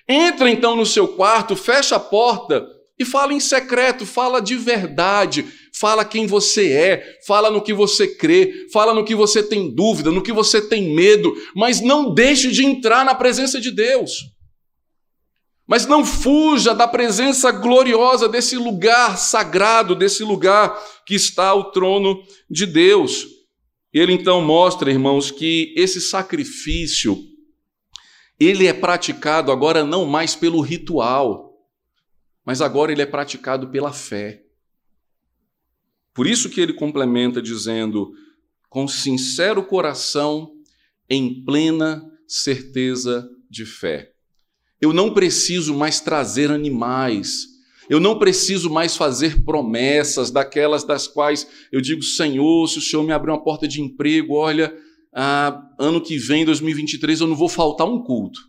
[0.08, 5.46] Entra então no seu quarto, fecha a porta e fala em secreto, fala de verdade,
[5.78, 10.10] Fala quem você é, fala no que você crê, fala no que você tem dúvida,
[10.10, 14.24] no que você tem medo, mas não deixe de entrar na presença de Deus.
[15.68, 22.24] Mas não fuja da presença gloriosa desse lugar sagrado, desse lugar que está o trono
[22.50, 23.26] de Deus.
[23.94, 27.18] Ele então mostra, irmãos, que esse sacrifício
[28.40, 31.45] ele é praticado agora não mais pelo ritual,
[32.46, 34.44] mas agora ele é praticado pela fé.
[36.14, 38.14] Por isso que ele complementa dizendo:
[38.70, 40.52] com sincero coração,
[41.10, 44.12] em plena certeza de fé.
[44.80, 47.56] Eu não preciso mais trazer animais.
[47.88, 53.04] Eu não preciso mais fazer promessas daquelas das quais eu digo, Senhor, se o Senhor
[53.04, 54.76] me abrir uma porta de emprego, olha,
[55.14, 58.40] ah, ano que vem, 2023, eu não vou faltar um culto.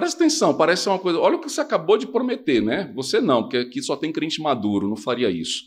[0.00, 1.18] Presta atenção, parece uma coisa.
[1.18, 2.90] Olha o que você acabou de prometer, né?
[2.94, 5.64] Você não, porque aqui só tem crente maduro, não faria isso.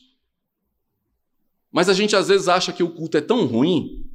[1.71, 4.09] Mas a gente às vezes acha que o culto é tão ruim,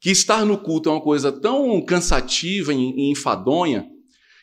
[0.00, 3.88] que estar no culto é uma coisa tão cansativa e enfadonha,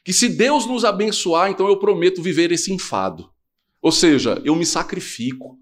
[0.05, 3.29] que se Deus nos abençoar, então eu prometo viver esse enfado.
[3.81, 5.59] Ou seja, eu me sacrifico.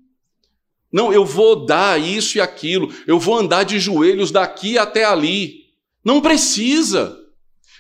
[0.92, 5.64] Não, eu vou dar isso e aquilo, eu vou andar de joelhos daqui até ali.
[6.04, 7.25] Não precisa.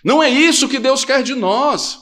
[0.05, 1.99] Não é isso que Deus quer de nós.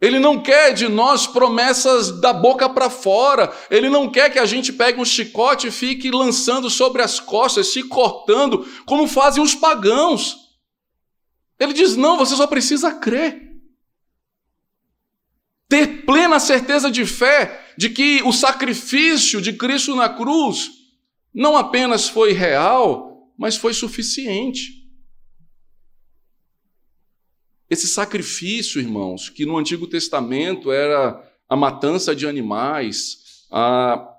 [0.00, 3.52] Ele não quer de nós promessas da boca para fora.
[3.68, 7.72] Ele não quer que a gente pegue um chicote e fique lançando sobre as costas,
[7.72, 10.36] se cortando, como fazem os pagãos.
[11.58, 13.42] Ele diz: não, você só precisa crer.
[15.68, 20.70] Ter plena certeza de fé de que o sacrifício de Cristo na cruz
[21.34, 24.83] não apenas foi real, mas foi suficiente.
[27.74, 34.16] Esse sacrifício, irmãos, que no Antigo Testamento era a matança de animais, a,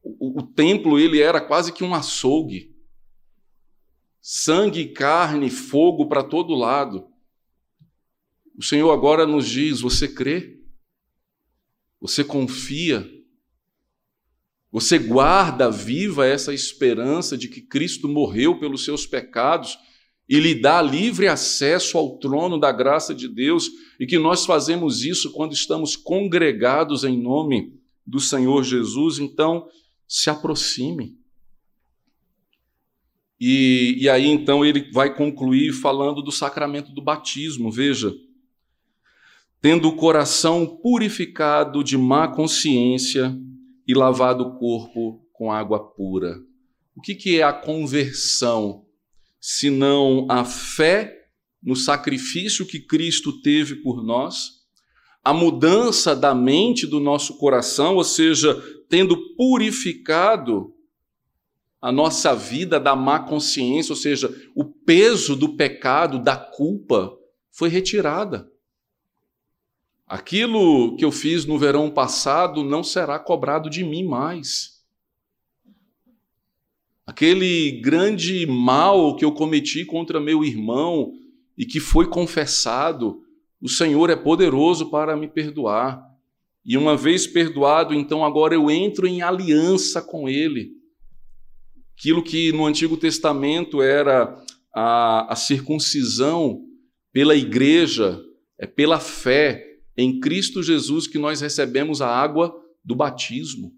[0.00, 2.72] o, o templo ele era quase que um açougue.
[4.22, 7.08] Sangue, carne, fogo para todo lado.
[8.56, 10.60] O Senhor agora nos diz: você crê?
[12.00, 13.10] Você confia?
[14.70, 19.76] Você guarda viva essa esperança de que Cristo morreu pelos seus pecados
[20.28, 25.02] e lhe dá livre acesso ao trono da graça de Deus, e que nós fazemos
[25.02, 27.72] isso quando estamos congregados em nome
[28.06, 29.66] do Senhor Jesus, então
[30.06, 31.16] se aproxime.
[33.40, 38.12] E, e aí então ele vai concluir falando do sacramento do batismo, veja.
[39.60, 43.36] Tendo o coração purificado de má consciência
[43.86, 46.36] e lavado o corpo com água pura.
[46.94, 48.87] O que, que é a conversão?
[49.40, 51.26] Senão a fé
[51.62, 54.58] no sacrifício que Cristo teve por nós,
[55.24, 58.56] a mudança da mente do nosso coração, ou seja,
[58.88, 60.72] tendo purificado
[61.80, 67.16] a nossa vida da má consciência, ou seja, o peso do pecado, da culpa,
[67.50, 68.50] foi retirada.
[70.06, 74.77] Aquilo que eu fiz no verão passado não será cobrado de mim mais.
[77.08, 81.14] Aquele grande mal que eu cometi contra meu irmão
[81.56, 83.22] e que foi confessado,
[83.62, 86.04] o Senhor é poderoso para me perdoar.
[86.62, 90.72] E uma vez perdoado, então agora eu entro em aliança com Ele.
[91.98, 94.38] Aquilo que no Antigo Testamento era
[94.74, 96.60] a, a circuncisão
[97.10, 98.22] pela igreja,
[98.58, 103.72] é pela fé em Cristo Jesus que nós recebemos a água do batismo.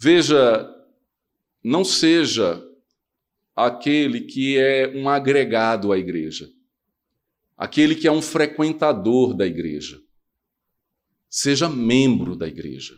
[0.00, 0.72] Veja,
[1.66, 2.64] não seja
[3.56, 6.48] aquele que é um agregado à igreja,
[7.56, 10.00] aquele que é um frequentador da igreja.
[11.28, 12.96] Seja membro da igreja.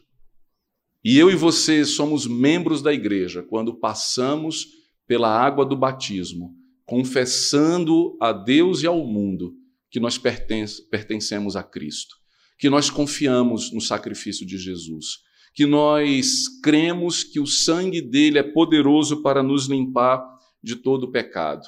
[1.02, 4.66] E eu e você somos membros da igreja quando passamos
[5.06, 6.54] pela água do batismo,
[6.84, 9.56] confessando a Deus e ao mundo
[9.90, 12.16] que nós pertencemos a Cristo,
[12.58, 15.26] que nós confiamos no sacrifício de Jesus,
[15.58, 20.24] que nós cremos que o sangue dele é poderoso para nos limpar
[20.62, 21.66] de todo o pecado.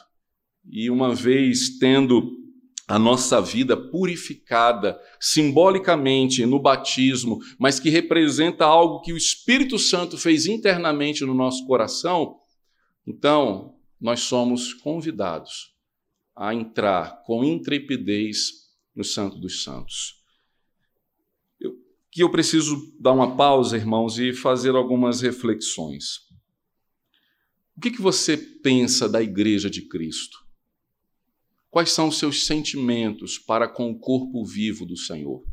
[0.64, 2.38] E uma vez tendo
[2.87, 10.16] a nossa vida purificada simbolicamente no batismo, mas que representa algo que o Espírito Santo
[10.16, 12.37] fez internamente no nosso coração,
[13.05, 15.74] então nós somos convidados
[16.37, 18.53] a entrar com intrepidez
[18.94, 20.19] no Santo dos Santos
[22.10, 26.28] que eu preciso dar uma pausa, irmãos, e fazer algumas reflexões.
[27.76, 30.38] O que, que você pensa da Igreja de Cristo?
[31.70, 35.44] Quais são os seus sentimentos para com o corpo vivo do Senhor?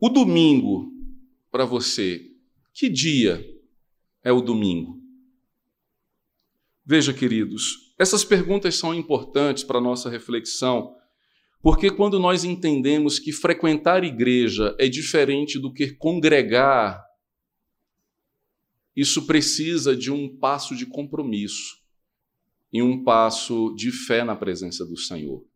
[0.00, 0.92] O domingo,
[1.48, 2.28] para você,
[2.74, 3.40] que dia
[4.24, 5.00] é o domingo?
[6.84, 10.96] Veja, queridos, essas perguntas são importantes para a nossa reflexão
[11.62, 17.00] porque quando nós entendemos que frequentar igreja é diferente do que congregar,
[18.96, 21.80] isso precisa de um passo de compromisso
[22.72, 25.46] e um passo de fé na presença do Senhor.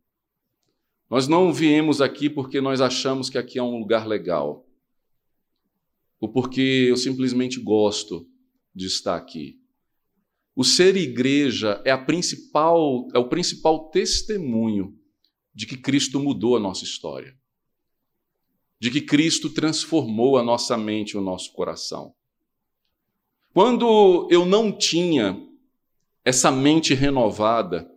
[1.10, 4.64] Nós não viemos aqui porque nós achamos que aqui é um lugar legal,
[6.20, 8.28] ou porque eu simplesmente gosto
[8.72, 9.58] de estar aqui.
[10.54, 14.96] O ser igreja é principal é o principal testemunho
[15.56, 17.34] de que Cristo mudou a nossa história,
[18.78, 22.14] de que Cristo transformou a nossa mente e o nosso coração.
[23.54, 25.42] Quando eu não tinha
[26.22, 27.90] essa mente renovada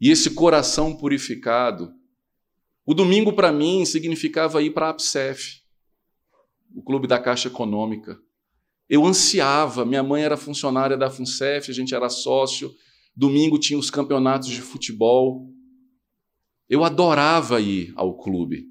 [0.00, 1.92] e esse coração purificado,
[2.86, 5.60] o domingo para mim significava ir para a APSEF,
[6.74, 8.18] o clube da Caixa Econômica.
[8.88, 12.74] Eu ansiava, minha mãe era funcionária da FUNCEF, a gente era sócio,
[13.14, 15.53] domingo tinha os campeonatos de futebol.
[16.68, 18.66] Eu adorava ir ao clube.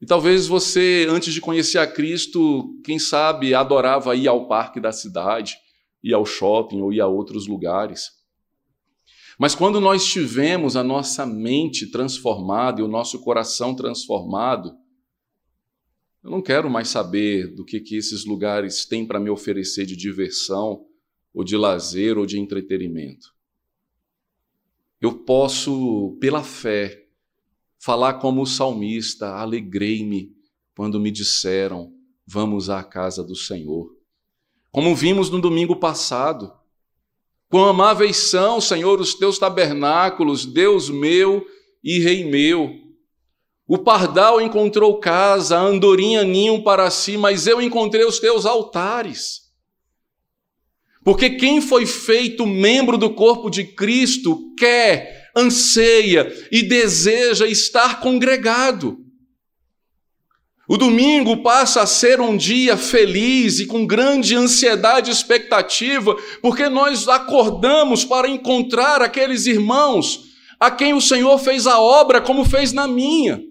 [0.00, 4.92] E talvez você, antes de conhecer a Cristo, quem sabe adorava ir ao parque da
[4.92, 5.56] cidade,
[6.02, 8.08] ir ao shopping ou ir a outros lugares.
[9.38, 14.72] Mas quando nós tivemos a nossa mente transformada e o nosso coração transformado,
[16.22, 19.96] eu não quero mais saber do que, que esses lugares têm para me oferecer de
[19.96, 20.84] diversão,
[21.32, 23.28] ou de lazer, ou de entretenimento.
[25.00, 27.06] Eu posso, pela fé,
[27.78, 30.32] falar como o salmista: alegrei-me
[30.76, 31.92] quando me disseram,
[32.26, 33.90] vamos à casa do Senhor.
[34.70, 36.52] Como vimos no domingo passado,
[37.48, 41.44] quão amáveis são, Senhor, os teus tabernáculos, Deus meu
[41.82, 42.70] e Rei meu.
[43.66, 49.39] O pardal encontrou casa, a andorinha ninho para si, mas eu encontrei os teus altares.
[51.10, 58.96] Porque quem foi feito membro do corpo de Cristo quer anseia e deseja estar congregado.
[60.68, 66.68] O domingo passa a ser um dia feliz e com grande ansiedade e expectativa, porque
[66.68, 70.26] nós acordamos para encontrar aqueles irmãos
[70.60, 73.42] a quem o Senhor fez a obra como fez na minha.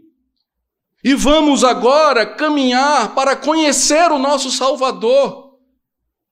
[1.04, 5.49] E vamos agora caminhar para conhecer o nosso Salvador.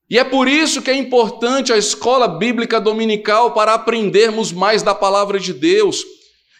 [0.10, 4.95] E é por isso que é importante a escola bíblica dominical para aprendermos mais da
[4.95, 6.03] palavra de Deus.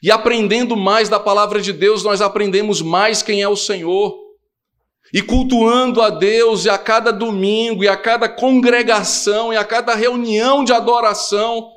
[0.04, 4.16] E aprendendo mais da palavra de Deus, nós aprendemos mais quem é o Senhor.
[5.14, 9.96] E cultuando a Deus, e a cada domingo, e a cada congregação, e a cada
[9.96, 11.72] reunião de adoração,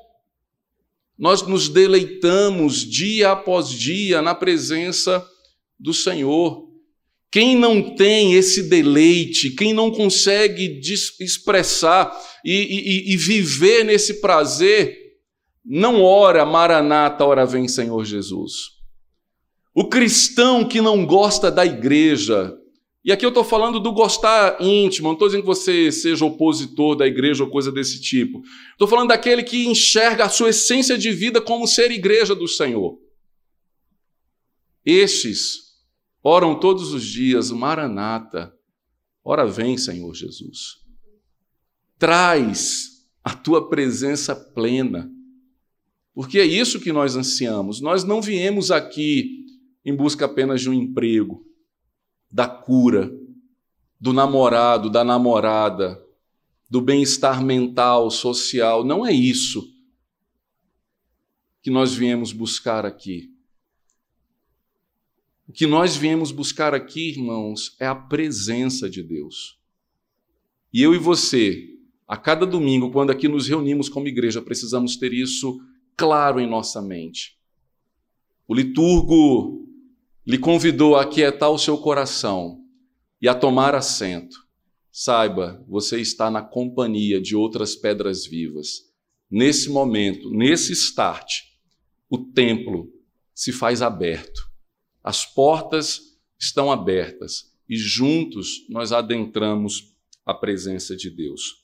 [1.17, 5.25] nós nos deleitamos dia após dia na presença
[5.79, 6.70] do Senhor.
[7.31, 10.81] Quem não tem esse deleite, quem não consegue
[11.21, 12.11] expressar
[12.45, 14.99] e, e, e viver nesse prazer,
[15.65, 18.81] não ora Maranata, ora vem Senhor Jesus.
[19.73, 22.53] O cristão que não gosta da igreja,
[23.05, 26.97] e aqui eu estou falando do gostar íntimo, não estou dizendo que você seja opositor
[26.97, 28.43] da igreja ou coisa desse tipo.
[28.73, 32.99] Estou falando daquele que enxerga a sua essência de vida como ser igreja do Senhor.
[34.85, 35.70] Estes
[36.23, 38.55] oram todos os dias, Maranata,
[39.25, 40.79] ora vem, Senhor Jesus.
[41.99, 45.11] Traz a tua presença plena,
[46.15, 47.81] porque é isso que nós ansiamos.
[47.81, 49.47] Nós não viemos aqui
[49.85, 51.47] em busca apenas de um emprego,
[52.31, 53.13] da cura,
[54.01, 56.03] do namorado, da namorada,
[56.69, 58.85] do bem-estar mental, social.
[58.85, 59.69] Não é isso
[61.63, 63.30] que nós viemos buscar aqui.
[65.51, 69.59] O que nós viemos buscar aqui, irmãos, é a presença de Deus.
[70.73, 71.71] E eu e você,
[72.07, 75.61] a cada domingo, quando aqui nos reunimos como igreja, precisamos ter isso
[75.97, 77.37] claro em nossa mente.
[78.47, 79.69] O liturgo
[80.25, 82.65] lhe convidou a aquietar o seu coração
[83.21, 84.37] e a tomar assento.
[84.93, 88.83] Saiba, você está na companhia de outras pedras vivas.
[89.29, 91.29] Nesse momento, nesse start,
[92.09, 92.89] o templo
[93.35, 94.49] se faz aberto
[95.03, 99.95] as portas estão abertas e juntos nós adentramos
[100.25, 101.61] a presença de Deus.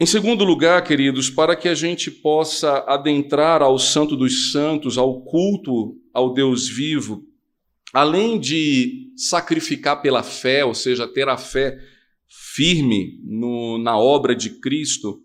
[0.00, 5.22] Em segundo lugar, queridos, para que a gente possa adentrar ao Santo dos Santos, ao
[5.22, 7.24] culto ao Deus vivo,
[7.92, 11.76] além de sacrificar pela fé, ou seja, ter a fé
[12.28, 15.20] firme no, na obra de Cristo,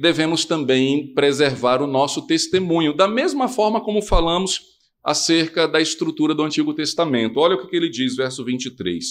[0.00, 4.71] devemos também preservar o nosso testemunho, da mesma forma como falamos
[5.04, 7.40] acerca da estrutura do Antigo Testamento.
[7.40, 9.04] Olha o que ele diz, verso 23.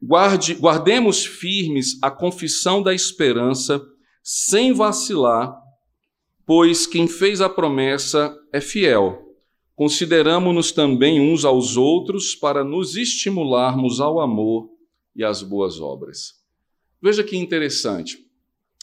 [0.00, 3.82] Guarde, guardemos firmes a confissão da esperança,
[4.22, 5.56] sem vacilar,
[6.44, 9.22] pois quem fez a promessa é fiel.
[9.74, 14.70] Consideramos-nos também uns aos outros para nos estimularmos ao amor
[15.14, 16.34] e às boas obras.
[17.02, 18.18] Veja que interessante.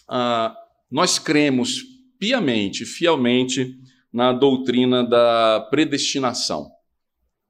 [0.07, 0.55] Ah,
[0.91, 1.83] nós cremos
[2.19, 3.75] piamente, fielmente,
[4.13, 6.69] na doutrina da predestinação.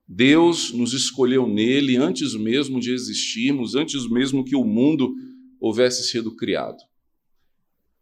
[0.08, 5.14] Deus nos escolheu nele antes mesmo de existirmos, antes mesmo que o mundo
[5.60, 6.78] houvesse sido criado.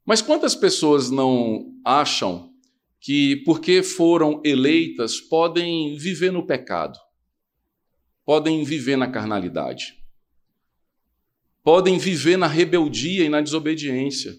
[0.06, 2.52] Mas quantas pessoas não acham
[3.00, 7.00] que, porque foram eleitas, podem viver no pecado,
[8.24, 10.02] podem viver na carnalidade?
[11.64, 14.36] podem viver na rebeldia e na desobediência.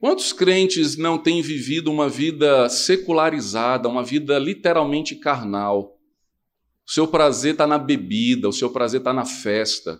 [0.00, 5.98] Quantos crentes não têm vivido uma vida secularizada, uma vida literalmente carnal?
[6.86, 9.94] O seu prazer está na bebida, o seu prazer está na festa,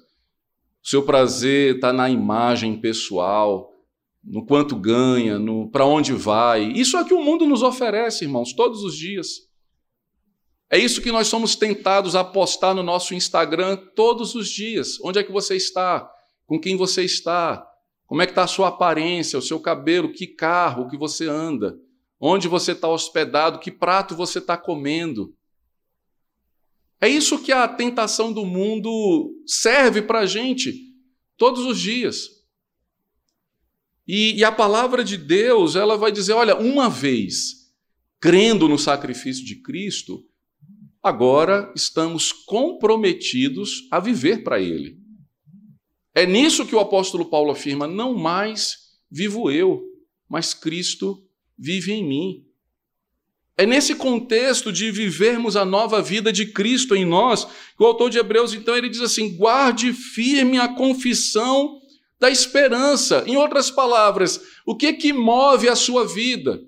[0.82, 3.72] o seu prazer está na imagem pessoal,
[4.22, 6.70] no quanto ganha, no para onde vai.
[6.72, 9.48] Isso é o que o mundo nos oferece, irmãos, todos os dias.
[10.70, 15.00] É isso que nós somos tentados a postar no nosso Instagram todos os dias.
[15.02, 16.08] Onde é que você está?
[16.46, 17.66] Com quem você está?
[18.08, 21.78] Como é que está a sua aparência, o seu cabelo, que carro que você anda,
[22.18, 25.36] onde você está hospedado, que prato você está comendo.
[26.98, 30.74] É isso que a tentação do mundo serve para a gente
[31.36, 32.30] todos os dias.
[34.06, 37.68] E, e, a palavra de Deus, ela vai dizer: olha, uma vez
[38.18, 40.24] crendo no sacrifício de Cristo,
[41.02, 44.97] agora estamos comprometidos a viver para Ele.
[46.18, 49.84] É nisso que o apóstolo Paulo afirma: não mais vivo eu,
[50.28, 51.22] mas Cristo
[51.56, 52.44] vive em mim.
[53.56, 58.10] É nesse contexto de vivermos a nova vida de Cristo em nós que o autor
[58.10, 61.80] de Hebreus, então, ele diz assim: guarde firme a confissão
[62.18, 63.22] da esperança.
[63.24, 66.60] Em outras palavras, o que que move a sua vida?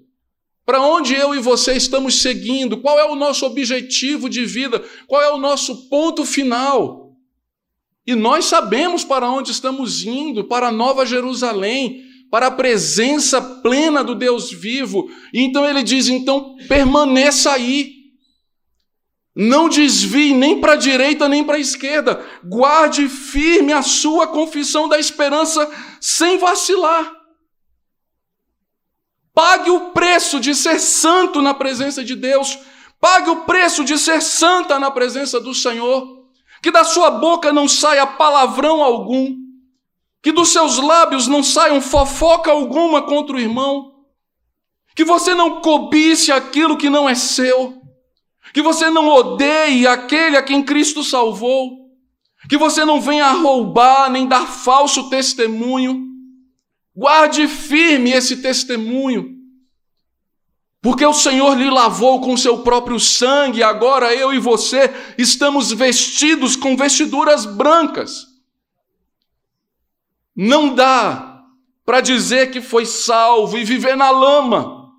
[0.65, 2.81] Para onde eu e você estamos seguindo?
[2.81, 4.81] Qual é o nosso objetivo de vida?
[5.09, 7.10] Qual é o nosso ponto final?
[8.11, 14.03] E nós sabemos para onde estamos indo, para a Nova Jerusalém, para a presença plena
[14.03, 15.09] do Deus vivo.
[15.33, 18.01] Então ele diz: então permaneça aí.
[19.33, 22.21] Não desvie nem para a direita nem para a esquerda.
[22.45, 27.13] Guarde firme a sua confissão da esperança sem vacilar.
[29.33, 32.59] Pague o preço de ser santo na presença de Deus.
[33.01, 36.20] Pague o preço de ser santa na presença do Senhor
[36.63, 39.37] que da sua boca não saia palavrão algum,
[40.23, 43.93] que dos seus lábios não saiam fofoca alguma contra o irmão,
[44.95, 47.81] que você não cobice aquilo que não é seu,
[48.53, 51.79] que você não odeie aquele a quem Cristo salvou,
[52.49, 56.07] que você não venha roubar nem dar falso testemunho.
[56.95, 59.40] Guarde firme esse testemunho
[60.83, 66.57] porque o Senhor lhe lavou com seu próprio sangue, agora eu e você estamos vestidos
[66.57, 68.27] com vestiduras brancas.
[70.35, 71.45] Não dá
[71.85, 74.91] para dizer que foi salvo e viver na lama.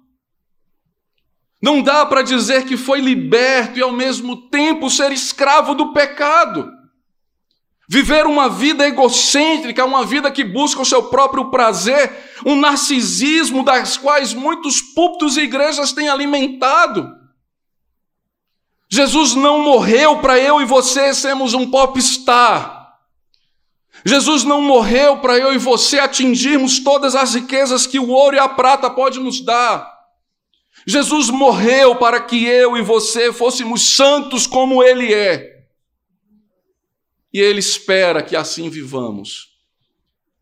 [1.60, 6.72] Não dá para dizer que foi liberto e ao mesmo tempo ser escravo do pecado.
[7.92, 12.10] Viver uma vida egocêntrica, uma vida que busca o seu próprio prazer,
[12.46, 17.12] um narcisismo das quais muitos púlpitos e igrejas têm alimentado.
[18.90, 22.96] Jesus não morreu para eu e você sermos um popstar.
[24.06, 28.40] Jesus não morreu para eu e você atingirmos todas as riquezas que o ouro e
[28.40, 29.86] a prata pode nos dar.
[30.88, 35.51] Jesus morreu para que eu e você fôssemos santos como ele é.
[37.34, 39.52] E Ele espera que assim vivamos.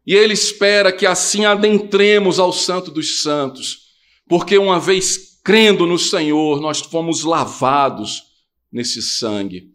[0.05, 3.89] E Ele espera que assim adentremos ao Santo dos Santos,
[4.27, 8.23] porque uma vez crendo no Senhor, nós fomos lavados
[8.71, 9.73] nesse sangue.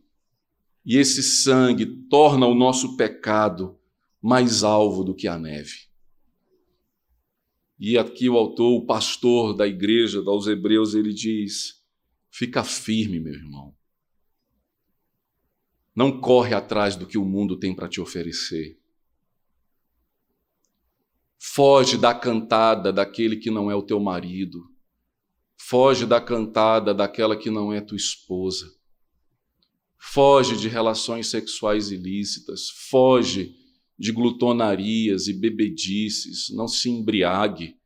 [0.85, 3.79] E esse sangue torna o nosso pecado
[4.21, 5.89] mais alvo do que a neve.
[7.79, 11.83] E aqui o autor, o pastor da igreja dos Hebreus, ele diz:
[12.31, 13.75] fica firme, meu irmão.
[15.95, 18.79] Não corre atrás do que o mundo tem para te oferecer.
[21.39, 24.67] Foge da cantada daquele que não é o teu marido.
[25.57, 28.67] Foge da cantada daquela que não é tua esposa.
[29.97, 32.71] Foge de relações sexuais ilícitas.
[32.91, 33.55] Foge
[33.97, 36.49] de glutonarias e bebedices.
[36.51, 37.77] Não se embriague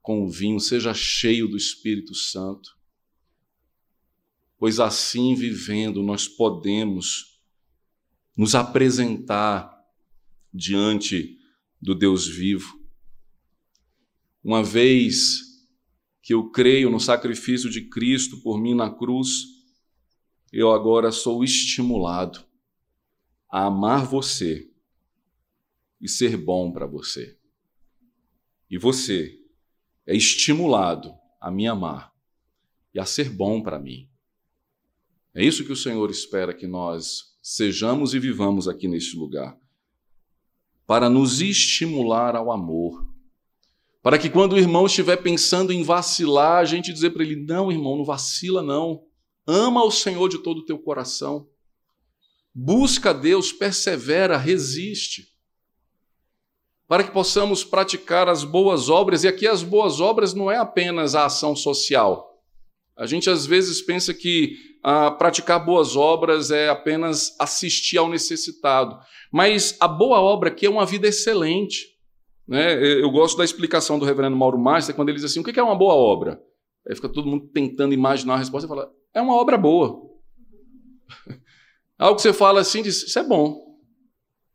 [0.00, 0.58] com o vinho.
[0.58, 2.78] Seja cheio do Espírito Santo.
[4.56, 7.29] Pois assim vivendo nós podemos
[8.40, 9.86] nos apresentar
[10.50, 11.38] diante
[11.78, 12.80] do Deus vivo.
[14.42, 15.60] Uma vez
[16.22, 19.44] que eu creio no sacrifício de Cristo por mim na cruz,
[20.50, 22.42] eu agora sou estimulado
[23.46, 24.70] a amar você
[26.00, 27.38] e ser bom para você.
[28.70, 29.38] E você
[30.06, 32.10] é estimulado a me amar
[32.94, 34.08] e a ser bom para mim.
[35.34, 39.56] É isso que o Senhor espera que nós sejamos e vivamos aqui neste lugar,
[40.86, 43.08] para nos estimular ao amor.
[44.02, 47.70] Para que quando o irmão estiver pensando em vacilar, a gente dizer para ele: não,
[47.70, 49.04] irmão, não vacila, não.
[49.46, 51.46] Ama o Senhor de todo o teu coração.
[52.54, 55.28] Busca Deus, persevera, resiste.
[56.88, 61.14] para que possamos praticar as boas obras, e aqui as boas obras não é apenas
[61.14, 62.29] a ação social.
[62.96, 68.98] A gente às vezes pensa que ah, praticar boas obras é apenas assistir ao necessitado,
[69.32, 71.86] mas a boa obra aqui é uma vida excelente.
[72.46, 72.74] Né?
[73.00, 75.62] Eu gosto da explicação do reverendo Mauro Márcio, quando ele diz assim: o que é
[75.62, 76.42] uma boa obra?
[76.88, 80.10] Aí fica todo mundo tentando imaginar a resposta e fala: é uma obra boa.
[81.98, 83.78] Algo que você fala assim, diz, isso é bom.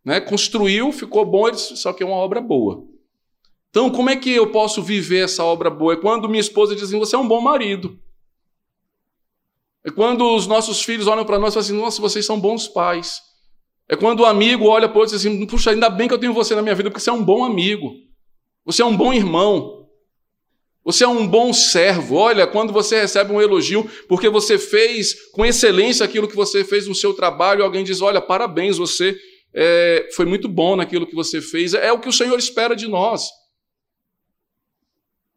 [0.03, 0.19] Né?
[0.19, 2.85] Construiu, ficou bom, só que é uma obra boa.
[3.69, 5.93] Então, como é que eu posso viver essa obra boa?
[5.93, 7.99] É quando minha esposa diz assim: você é um bom marido.
[9.85, 12.67] É quando os nossos filhos olham para nós e falam assim: nossa, vocês são bons
[12.67, 13.21] pais.
[13.87, 16.17] É quando o amigo olha para outro e diz assim: puxa, ainda bem que eu
[16.17, 17.93] tenho você na minha vida, porque você é um bom amigo.
[18.65, 19.85] Você é um bom irmão.
[20.83, 22.15] Você é um bom servo.
[22.15, 26.87] Olha, quando você recebe um elogio porque você fez com excelência aquilo que você fez
[26.87, 29.15] no seu trabalho, alguém diz: Olha, parabéns, você
[29.53, 31.75] é, foi muito bom naquilo que você fez.
[31.75, 33.29] É o que o Senhor espera de nós.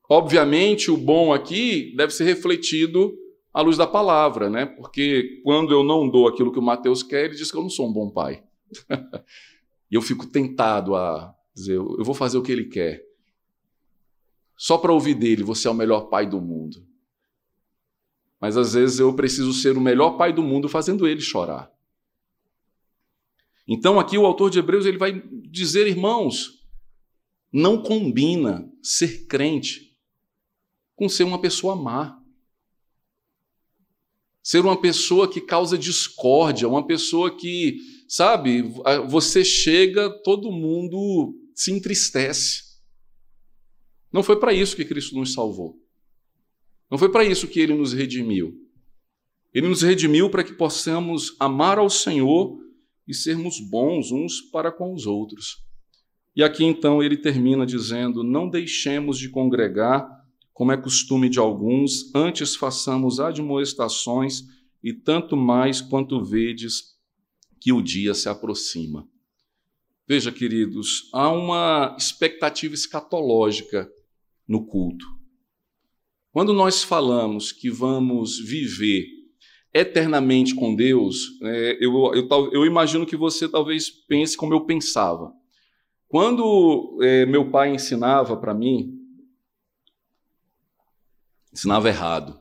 [0.08, 3.12] Obviamente, o bom aqui deve ser refletido
[3.58, 4.66] à luz da palavra, né?
[4.66, 7.68] Porque quando eu não dou aquilo que o Mateus quer, ele diz que eu não
[7.68, 8.44] sou um bom pai.
[9.90, 13.04] e eu fico tentado a dizer, eu vou fazer o que ele quer.
[14.56, 16.86] Só para ouvir dele, você é o melhor pai do mundo.
[18.40, 21.68] Mas às vezes eu preciso ser o melhor pai do mundo fazendo ele chorar.
[23.66, 26.64] Então aqui o autor de Hebreus ele vai dizer, irmãos,
[27.52, 29.98] não combina ser crente
[30.94, 32.17] com ser uma pessoa má
[34.48, 37.76] ser uma pessoa que causa discórdia, uma pessoa que,
[38.08, 38.62] sabe,
[39.06, 42.62] você chega, todo mundo se entristece.
[44.10, 45.78] Não foi para isso que Cristo nos salvou.
[46.90, 48.58] Não foi para isso que ele nos redimiu.
[49.52, 52.58] Ele nos redimiu para que possamos amar ao Senhor
[53.06, 55.62] e sermos bons uns para com os outros.
[56.34, 60.08] E aqui então ele termina dizendo: Não deixemos de congregar
[60.58, 64.42] como é costume de alguns, antes façamos admoestações,
[64.82, 66.96] e tanto mais quanto vedes
[67.60, 69.08] que o dia se aproxima.
[70.04, 73.88] Veja, queridos, há uma expectativa escatológica
[74.48, 75.06] no culto.
[76.32, 79.06] Quando nós falamos que vamos viver
[79.72, 85.32] eternamente com Deus, é, eu, eu, eu, imagino que você talvez pense como eu pensava.
[86.08, 88.97] Quando é, meu pai ensinava para mim,
[91.58, 92.40] ensinava errado.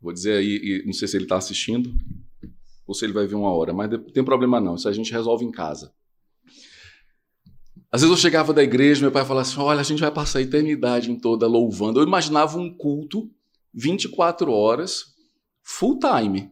[0.00, 1.92] Vou dizer aí, não sei se ele está assistindo
[2.86, 5.10] ou se ele vai ver uma hora, mas não tem problema não, isso a gente
[5.10, 5.92] resolve em casa.
[7.90, 10.40] Às vezes eu chegava da igreja, meu pai falava assim: olha, a gente vai passar
[10.40, 12.00] a eternidade em toda louvando.
[12.00, 13.30] Eu imaginava um culto
[13.72, 15.14] 24 horas,
[15.62, 16.50] full time.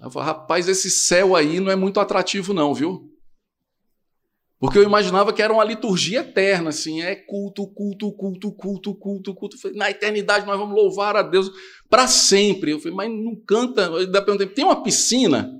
[0.00, 3.10] Eu falava, rapaz, esse céu aí não é muito atrativo, não, viu?
[4.64, 9.34] Porque eu imaginava que era uma liturgia eterna, assim, é culto, culto, culto, culto, culto,
[9.34, 9.56] culto.
[9.74, 11.50] Na eternidade nós vamos louvar a Deus
[11.86, 12.70] para sempre.
[12.70, 13.82] Eu falei, mas não canta.
[13.82, 15.52] Eu tem uma piscina?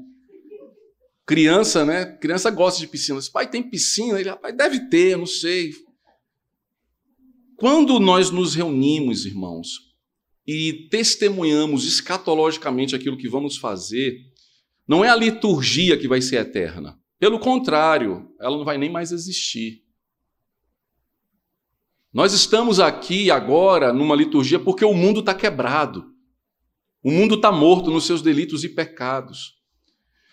[1.26, 2.16] Criança, né?
[2.18, 3.18] Criança gosta de piscina.
[3.18, 4.18] Disse, pai, tem piscina?
[4.18, 5.72] Ele, rapaz, deve ter, não sei.
[7.56, 9.80] Quando nós nos reunimos, irmãos,
[10.46, 14.18] e testemunhamos escatologicamente aquilo que vamos fazer,
[14.88, 16.98] não é a liturgia que vai ser eterna.
[17.18, 19.82] Pelo contrário, ela não vai nem mais existir.
[22.12, 26.12] Nós estamos aqui agora numa liturgia porque o mundo está quebrado.
[27.02, 29.54] O mundo está morto nos seus delitos e pecados.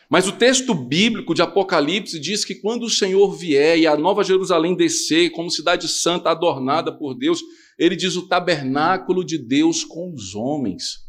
[0.10, 4.24] Mas o texto bíblico de Apocalipse diz que quando o Senhor vier e a Nova
[4.24, 7.42] Jerusalém descer, como cidade santa adornada por Deus,
[7.80, 11.00] ele diz o tabernáculo de Deus com os homens.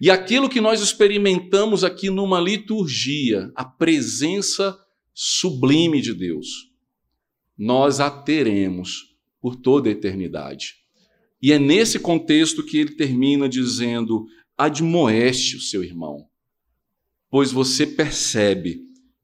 [0.00, 4.76] E aquilo que nós experimentamos aqui numa liturgia, a presença
[5.18, 6.70] sublime de Deus,
[7.56, 10.74] nós a teremos por toda a eternidade.
[11.40, 14.26] E é nesse contexto que ele termina dizendo:
[14.58, 16.28] admoeste o seu irmão,
[17.30, 18.82] pois você percebe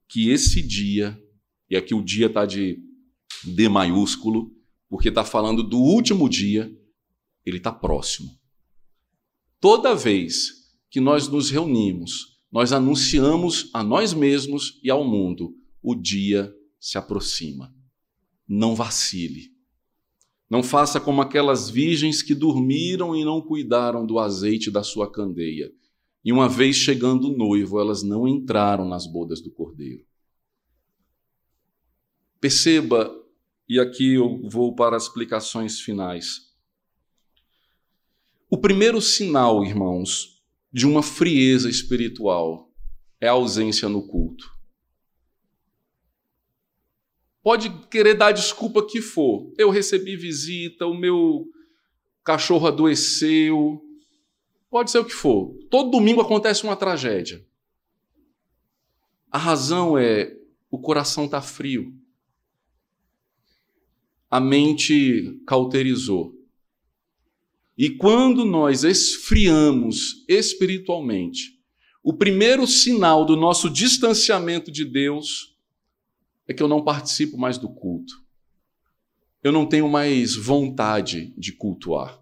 [0.08, 1.20] que esse dia,
[1.68, 2.82] e aqui o dia está de
[3.44, 4.50] D maiúsculo,
[4.88, 6.74] porque está falando do último dia,
[7.44, 8.30] ele está próximo.
[9.60, 15.94] Toda vez que nós nos reunimos, nós anunciamos a nós mesmos e ao mundo o
[15.94, 17.74] dia se aproxima.
[18.46, 19.50] Não vacile.
[20.48, 25.72] Não faça como aquelas virgens que dormiram e não cuidaram do azeite da sua candeia.
[26.24, 30.04] E uma vez chegando o noivo, elas não entraram nas bodas do cordeiro.
[32.40, 33.10] Perceba,
[33.68, 36.52] e aqui eu vou para as explicações finais.
[38.50, 42.70] O primeiro sinal, irmãos, de uma frieza espiritual
[43.20, 44.50] é a ausência no culto.
[47.42, 49.52] Pode querer dar a desculpa que for.
[49.58, 51.46] Eu recebi visita, o meu
[52.22, 53.82] cachorro adoeceu.
[54.70, 55.52] Pode ser o que for.
[55.68, 57.44] Todo domingo acontece uma tragédia.
[59.30, 60.36] A razão é
[60.70, 61.92] o coração está frio.
[64.30, 66.34] A mente cauterizou.
[67.76, 71.58] E quando nós esfriamos espiritualmente,
[72.02, 75.51] o primeiro sinal do nosso distanciamento de Deus
[76.46, 78.14] é que eu não participo mais do culto.
[79.42, 82.20] Eu não tenho mais vontade de cultuar.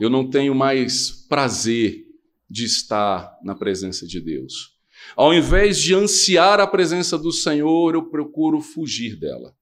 [0.00, 2.06] Eu não tenho mais prazer
[2.48, 4.78] de estar na presença de Deus.
[5.16, 9.56] Ao invés de ansiar a presença do Senhor, eu procuro fugir dela.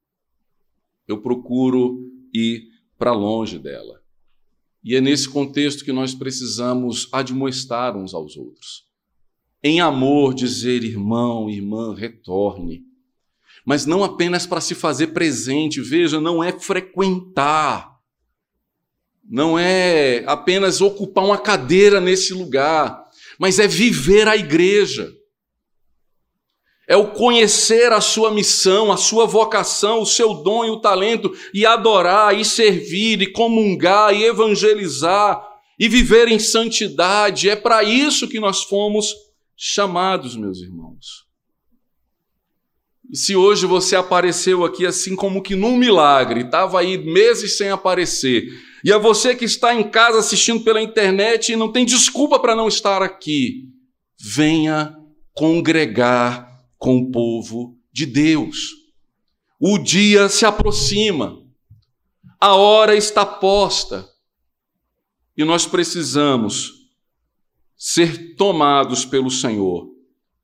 [1.07, 1.99] Eu procuro
[2.33, 2.69] ir
[2.99, 4.03] para longe dela.
[4.83, 8.88] E é nesse contexto que nós precisamos admoestar uns aos outros.
[9.63, 12.83] Em amor, dizer, irmão, irmã, retorne.
[13.65, 17.99] Mas não apenas para se fazer presente, veja, não é frequentar,
[19.29, 23.05] não é apenas ocupar uma cadeira nesse lugar,
[23.39, 25.13] mas é viver a igreja
[26.89, 31.31] é o conhecer a sua missão, a sua vocação, o seu dom e o talento,
[31.53, 35.39] e adorar, e servir, e comungar, e evangelizar,
[35.79, 37.51] e viver em santidade.
[37.51, 39.15] É para isso que nós fomos
[39.61, 41.27] chamados, meus irmãos.
[43.11, 47.71] E se hoje você apareceu aqui assim como que num milagre, estava aí meses sem
[47.71, 48.47] aparecer,
[48.85, 52.55] e é você que está em casa assistindo pela internet e não tem desculpa para
[52.55, 53.69] não estar aqui,
[54.21, 54.97] venha
[55.33, 58.77] congregar com o povo de Deus.
[59.59, 61.43] O dia se aproxima,
[62.41, 64.09] a hora está posta
[65.37, 66.78] e nós precisamos
[67.79, 69.89] ser tomados pelo Senhor.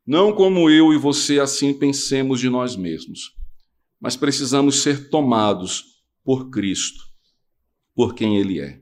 [0.07, 3.35] Não como eu e você assim pensemos de nós mesmos,
[4.01, 7.03] mas precisamos ser tomados por Cristo,
[7.95, 8.81] por quem Ele é.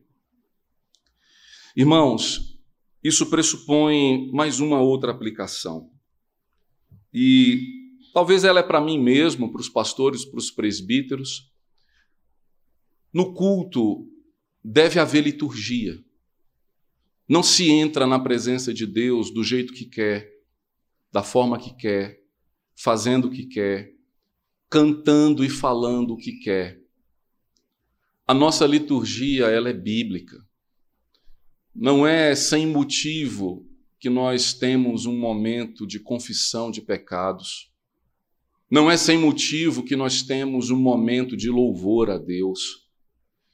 [1.74, 2.58] Irmãos,
[3.02, 5.90] isso pressupõe mais uma outra aplicação.
[7.12, 7.60] E
[8.12, 11.50] talvez ela é para mim mesmo, para os pastores, para os presbíteros.
[13.12, 14.06] No culto
[14.62, 16.02] deve haver liturgia.
[17.32, 20.30] Não se entra na presença de Deus do jeito que quer,
[21.10, 22.22] da forma que quer,
[22.76, 23.94] fazendo o que quer,
[24.68, 26.78] cantando e falando o que quer.
[28.26, 30.46] A nossa liturgia, ela é bíblica.
[31.74, 33.66] Não é sem motivo
[33.98, 37.72] que nós temos um momento de confissão de pecados.
[38.70, 42.81] Não é sem motivo que nós temos um momento de louvor a Deus.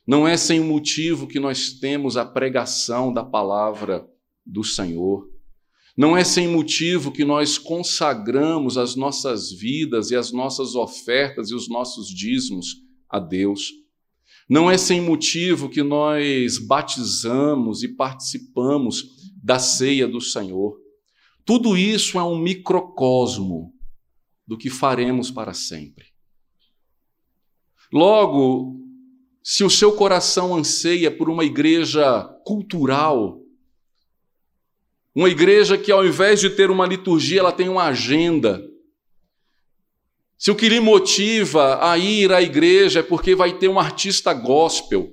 [0.09, 4.09] Não é sem motivo que nós temos a pregação da palavra
[4.45, 5.29] do Senhor.
[5.95, 11.55] Não é sem motivo que nós consagramos as nossas vidas e as nossas ofertas e
[11.55, 13.71] os nossos dízimos a Deus.
[14.49, 19.11] Não é sem motivo que nós batizamos e participamos
[19.45, 20.81] da ceia do Senhor.
[21.45, 23.75] Tudo isso é um microcosmo
[24.47, 26.07] do que faremos para sempre.
[27.93, 28.88] Logo,
[29.43, 33.41] se o seu coração anseia por uma igreja cultural,
[35.15, 38.63] uma igreja que ao invés de ter uma liturgia, ela tem uma agenda.
[40.39, 44.33] Se o que lhe motiva a ir à igreja é porque vai ter um artista
[44.33, 45.13] gospel,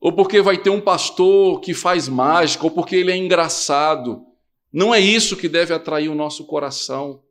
[0.00, 4.24] ou porque vai ter um pastor que faz mágica, ou porque ele é engraçado.
[4.72, 7.22] Não é isso que deve atrair o nosso coração.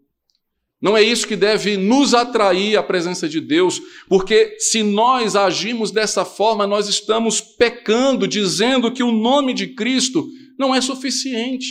[0.81, 5.91] Não é isso que deve nos atrair à presença de Deus, porque se nós agimos
[5.91, 10.27] dessa forma, nós estamos pecando, dizendo que o nome de Cristo
[10.57, 11.67] não é suficiente,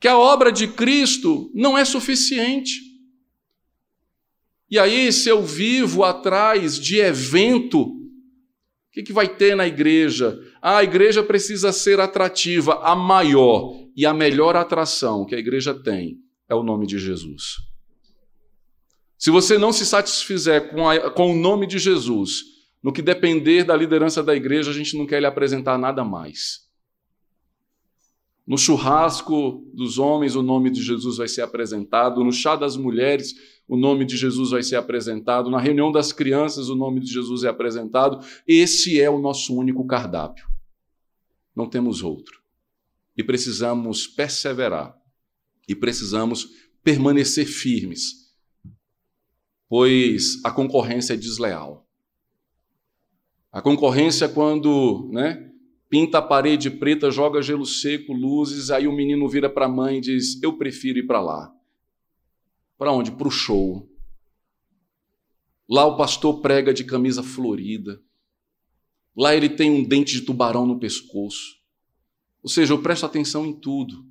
[0.00, 2.72] que a obra de Cristo não é suficiente.
[4.70, 8.04] E aí, se eu vivo atrás de evento,
[8.94, 10.38] que, que vai ter na igreja?
[10.62, 12.80] Ah, a igreja precisa ser atrativa.
[12.84, 16.18] A maior e a melhor atração que a igreja tem
[16.48, 17.56] é o nome de Jesus.
[19.18, 22.42] Se você não se satisfizer com, a, com o nome de Jesus,
[22.82, 26.64] no que depender da liderança da igreja, a gente não quer lhe apresentar nada mais.
[28.46, 32.22] No churrasco dos homens, o nome de Jesus vai ser apresentado.
[32.22, 33.32] No chá das mulheres,
[33.66, 35.48] o nome de Jesus vai ser apresentado.
[35.48, 38.22] Na reunião das crianças, o nome de Jesus é apresentado.
[38.46, 40.46] Esse é o nosso único cardápio.
[41.56, 42.38] Não temos outro.
[43.16, 44.94] E precisamos perseverar.
[45.66, 46.48] E precisamos
[46.82, 48.23] permanecer firmes.
[49.68, 51.86] Pois a concorrência é desleal.
[53.50, 55.50] A concorrência, quando né,
[55.88, 59.98] pinta a parede preta, joga gelo seco, luzes, aí o menino vira para a mãe
[59.98, 61.54] e diz: Eu prefiro ir para lá.
[62.76, 63.12] Para onde?
[63.12, 63.88] Para o show.
[65.68, 68.02] Lá o pastor prega de camisa florida.
[69.16, 71.56] Lá ele tem um dente de tubarão no pescoço.
[72.42, 74.04] Ou seja, eu presto atenção em tudo.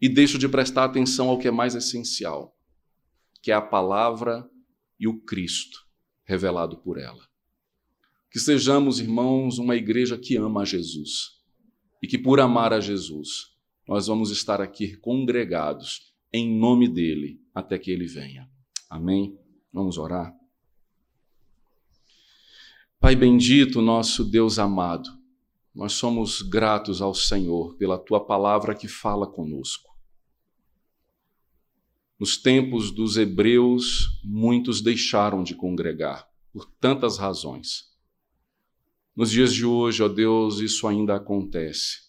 [0.00, 2.56] E deixo de prestar atenção ao que é mais essencial,
[3.48, 4.46] que é a palavra
[5.00, 5.78] e o Cristo
[6.22, 7.26] revelado por ela.
[8.30, 11.40] Que sejamos, irmãos, uma igreja que ama a Jesus.
[12.02, 13.56] E que por amar a Jesus,
[13.88, 18.46] nós vamos estar aqui congregados em nome dele até que ele venha.
[18.90, 19.34] Amém?
[19.72, 20.30] Vamos orar.
[23.00, 25.08] Pai bendito, nosso Deus amado,
[25.74, 29.87] nós somos gratos ao Senhor pela tua palavra que fala conosco.
[32.18, 37.96] Nos tempos dos hebreus, muitos deixaram de congregar, por tantas razões.
[39.14, 42.08] Nos dias de hoje, ó Deus, isso ainda acontece.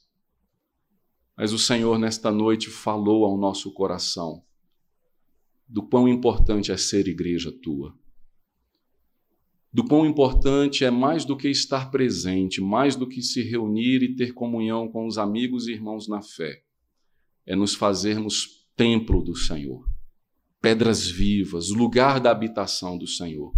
[1.37, 4.43] Mas o Senhor, nesta noite, falou ao nosso coração
[5.67, 7.95] do quão importante é ser igreja tua
[9.71, 14.15] do quão importante é mais do que estar presente, mais do que se reunir e
[14.15, 16.63] ter comunhão com os amigos e irmãos na fé,
[17.45, 19.87] é nos fazermos templo do Senhor,
[20.61, 23.53] pedras vivas, lugar da habitação do Senhor.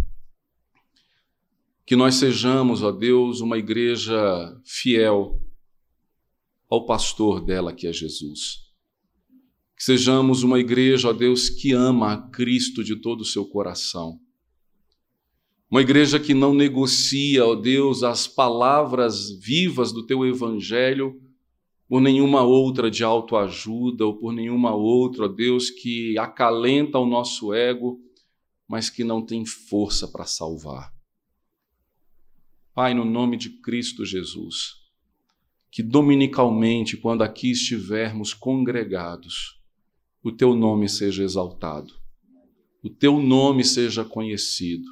[1.84, 4.16] Que nós sejamos, ó Deus, uma igreja
[4.64, 5.40] fiel
[6.70, 8.62] ao pastor dela, que é Jesus.
[9.76, 14.20] Que sejamos uma igreja, ó Deus, que ama a Cristo de todo o seu coração
[15.72, 21.18] uma igreja que não negocia, ó Deus, as palavras vivas do teu evangelho
[21.88, 27.52] por nenhuma outra de autoajuda ou por nenhuma outra, ó Deus, que acalenta o nosso
[27.52, 28.00] ego,
[28.66, 30.92] mas que não tem força para salvar.
[32.74, 34.76] Pai, no nome de Cristo Jesus,
[35.70, 39.60] que dominicalmente, quando aqui estivermos congregados,
[40.22, 41.92] o teu nome seja exaltado,
[42.82, 44.88] o teu nome seja conhecido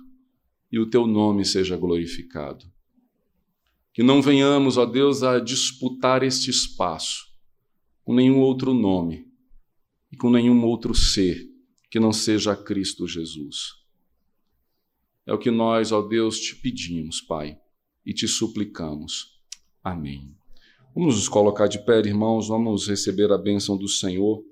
[0.71, 2.71] e o teu nome seja glorificado.
[3.93, 7.29] Que não venhamos, ó Deus, a disputar este espaço
[8.05, 9.27] com nenhum outro nome
[10.13, 11.49] e com nenhum outro ser
[11.91, 13.75] que não seja Cristo Jesus.
[15.27, 17.59] É o que nós, ó Deus, te pedimos, Pai,
[18.05, 19.41] e te suplicamos.
[19.83, 20.35] Amém.
[20.95, 24.45] Vamos nos colocar de pé, irmãos, vamos receber a bênção do Senhor.